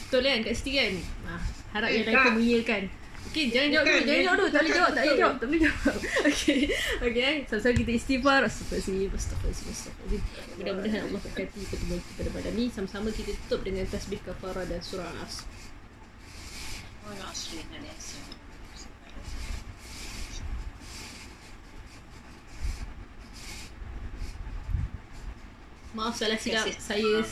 [0.07, 0.93] Betul kan Kak Siti kan?
[1.27, 1.41] Uh,
[1.75, 2.83] harap Eh, yang lain pun mengiyakan
[3.27, 4.49] Okey, jangan jawab dulu, jangan jawab dulu.
[4.49, 5.95] Tak boleh jawab, tak boleh jawab, tak boleh jawab.
[7.07, 7.35] Okey, eh.
[7.43, 8.41] Sama-sama kita istighfar.
[8.47, 10.21] Astagfirullahaladzim, astagfirullahaladzim.
[10.55, 12.65] Mudah-mudahan Allah berkati pertemuan kita pada malam ni.
[12.71, 15.67] Sama-sama kita tutup dengan tasbih kafarah dan surah asli.
[25.95, 27.25] Maaf salah silap saya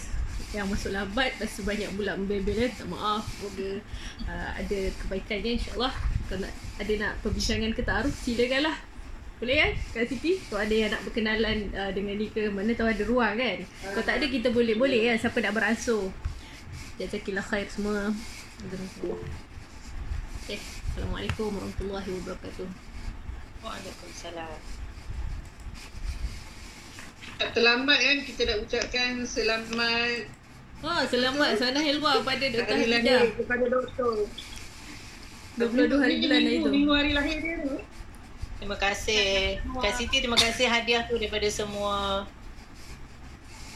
[0.55, 2.71] yang masuk lambat tu banyak pula membebel eh.
[2.71, 3.83] Tak maaf Semoga
[4.27, 5.93] uh, ada kebaikannya insyaAllah.
[6.31, 8.77] Kalau nak, ada nak perbincangan ke ta'aruf Silakan lah.
[9.35, 10.39] Boleh kan Kak Siti?
[10.47, 13.57] Kalau ada yang nak berkenalan uh, dengan ni ke Mana tahu ada ruang kan?
[13.83, 16.07] Kalau tak ada kita boleh Boleh kan Siapa nak beransur.
[16.95, 18.15] Jazakallah khair semua.
[18.63, 19.19] Jazakallah.
[20.47, 22.71] Okay Assalamualaikum warahmatullahi wabarakatuh.
[23.59, 24.74] Waalaikumsalam.
[27.35, 30.31] Tak terlambat kan kita nak ucapkan selamat
[30.85, 32.61] Ha, selamat sana helwa pada Dr.
[32.67, 33.25] hari Hadidah.
[33.25, 34.13] lahir kepada doktor.
[35.57, 36.67] 22 hari bulan itu.
[36.69, 37.79] Minggu hari lahir dia tu.
[38.61, 39.57] Terima kasih.
[39.81, 42.27] Kak Siti terima kasih hadiah tu daripada semua.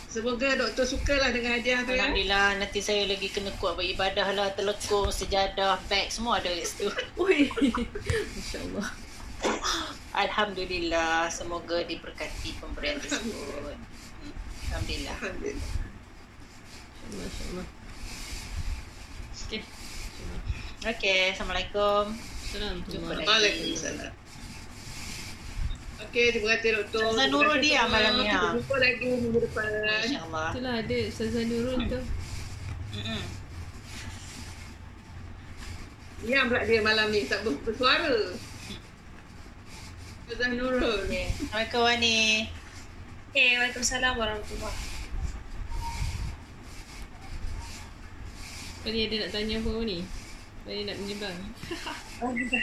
[0.06, 2.14] Semoga doktor sukalah dengan hadiah tu ya.
[2.14, 4.54] Alhamdulillah nanti saya lagi kena kuat beribadah lah.
[4.54, 6.94] Telekung, sejadah, beg semua ada kat situ.
[7.18, 7.50] Oi.
[8.38, 8.86] Masya-Allah.
[10.14, 11.30] Alhamdulillah.
[11.30, 13.76] Semoga diberkati pemberian tersebut.
[14.70, 15.16] Alhamdulillah.
[15.18, 15.70] Alhamdulillah.
[17.10, 17.66] Masya-Allah.
[19.40, 19.62] Okey.
[20.86, 21.22] Okey.
[21.34, 22.04] Assalamualaikum.
[22.50, 22.76] Salam.
[22.86, 23.26] Jumpa lagi.
[23.26, 24.14] Waalaikumsalam.
[26.00, 27.02] Okey, terima kasih doktor.
[27.12, 29.68] Ustazah Nurul dia malam ni, Kita jumpa lagi minggu depan.
[30.08, 30.50] InsyaAllah.
[30.56, 32.00] Itulah ada Ustazah Nurul tu.
[32.96, 33.22] Mm-mm.
[36.20, 38.16] Yang pula dia malam ni tak ber- bersuara.
[40.30, 41.10] Ustazah Nurul.
[41.10, 41.26] Okay.
[41.26, 42.46] Assalamualaikum Wani.
[43.34, 44.78] Okay, Waalaikumsalam warahmatullahi
[48.86, 50.06] Tadi ada nak tanya apa ni?
[50.70, 51.34] Tadi nak menyebang.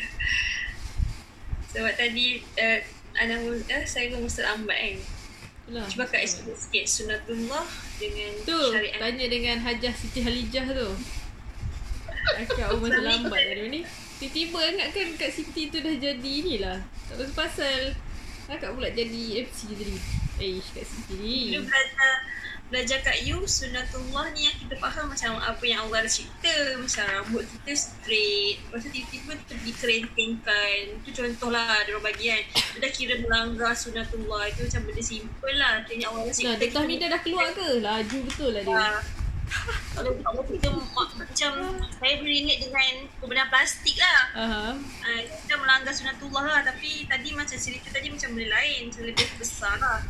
[1.75, 2.79] Sebab tadi uh,
[3.19, 4.97] anak muda saya pun mesti lambat kan.
[5.67, 5.87] Itulah.
[5.91, 7.67] Cuba kat explain sikit sunatullah
[7.99, 9.03] dengan Tu, syariat.
[9.03, 10.89] tanya dengan Hajah Siti Halijah tu.
[12.31, 13.83] Akak pun masa lambat tadi ni.
[14.17, 16.81] Tiba-tiba ingatkan Kak Siti tu dah jadi ni lah.
[17.13, 17.93] Tak pasal-pasal.
[18.47, 19.97] Akak pula jadi MC tadi.
[20.41, 21.37] Eh, Kak Siti ni.
[21.53, 22.13] Dulu belajar
[22.67, 27.05] belajar kat you sunatullah ni yang kita faham macam apa yang Allah dah cipta macam
[27.07, 32.43] rambut kita straight lepas tu tiba-tiba kita pergi kerentengkan tu contoh lah dia bagi kan
[32.43, 36.59] dia dah kira melanggar sunatullah itu macam benda simple lah yang Allah dah Nah, cipta
[36.59, 36.81] Dr.
[36.83, 37.69] Hamida dah keluar ke?
[37.79, 38.75] Laju betul lah dia.
[38.75, 38.99] Ah.
[39.95, 44.65] Kalau kalau kita ma- macam saya relate dengan pembenar plastik lah Aha.
[44.77, 49.29] uh, kita melanggar sunatullah lah tapi tadi macam cerita tadi macam benda lain macam lebih
[49.39, 50.03] besar lah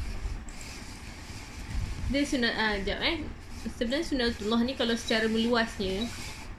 [2.06, 3.26] Dia sunat ah jap eh.
[3.66, 6.06] Sebenarnya sunatullah ni kalau secara meluasnya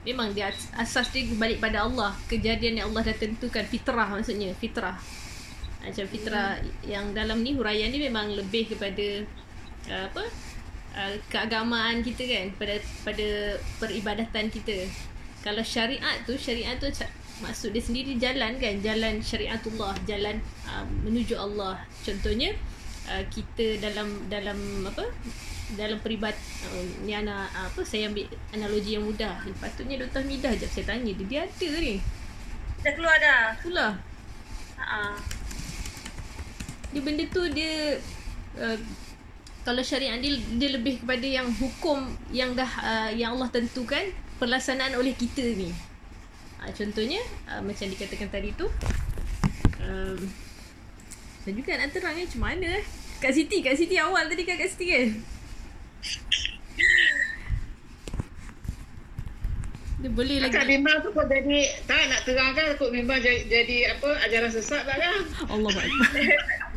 [0.04, 2.12] memang dia as- asas dia balik pada Allah.
[2.28, 5.00] Kejadian yang Allah dah tentukan fitrah maksudnya, fitrah.
[5.80, 9.24] Macam fitrah yang dalam ni huraian ni memang lebih kepada
[9.88, 10.28] uh, apa?
[10.96, 12.74] Uh, keagamaan kita kan pada
[13.06, 13.28] pada
[13.78, 14.88] peribadatan kita.
[15.44, 16.90] Kalau syariat tu syariat tu
[17.38, 21.78] maksud dia sendiri jalan kan jalan syariatullah jalan uh, menuju Allah.
[22.02, 22.56] Contohnya
[23.06, 24.58] uh, kita dalam dalam
[24.88, 25.06] apa
[25.78, 26.34] dalam peribad
[26.66, 29.38] uh, ni anak uh, apa saya ambil analogi yang mudah.
[29.46, 30.26] Ni patutnya Dr.
[30.26, 32.02] Midah jap saya tanya dia dia ada ni.
[32.82, 33.54] Dah keluar dah?
[33.54, 33.92] Itulah.
[34.78, 35.38] Uh
[36.88, 38.00] dia benda tu dia
[38.56, 38.78] uh,
[39.68, 44.00] kalau syariat dia dia lebih kepada yang hukum yang dah uh, yang Allah tentukan
[44.40, 45.68] pelaksanaan oleh kita ni.
[46.56, 47.20] Uh, contohnya
[47.52, 48.64] uh, macam dikatakan tadi tu
[49.84, 50.18] um,
[51.44, 52.84] saya juga nak terang ni macam mana eh.
[53.20, 55.08] Kak Siti, Kak Siti awal tadi kan Kak Siti kan?
[60.00, 60.54] Dia boleh lagi.
[60.56, 64.88] Akak memang tu kau jadi tak nak terangkan kot memang jadi, jadi apa ajaran sesat
[64.88, 65.20] tak kan?
[65.52, 65.72] Allah.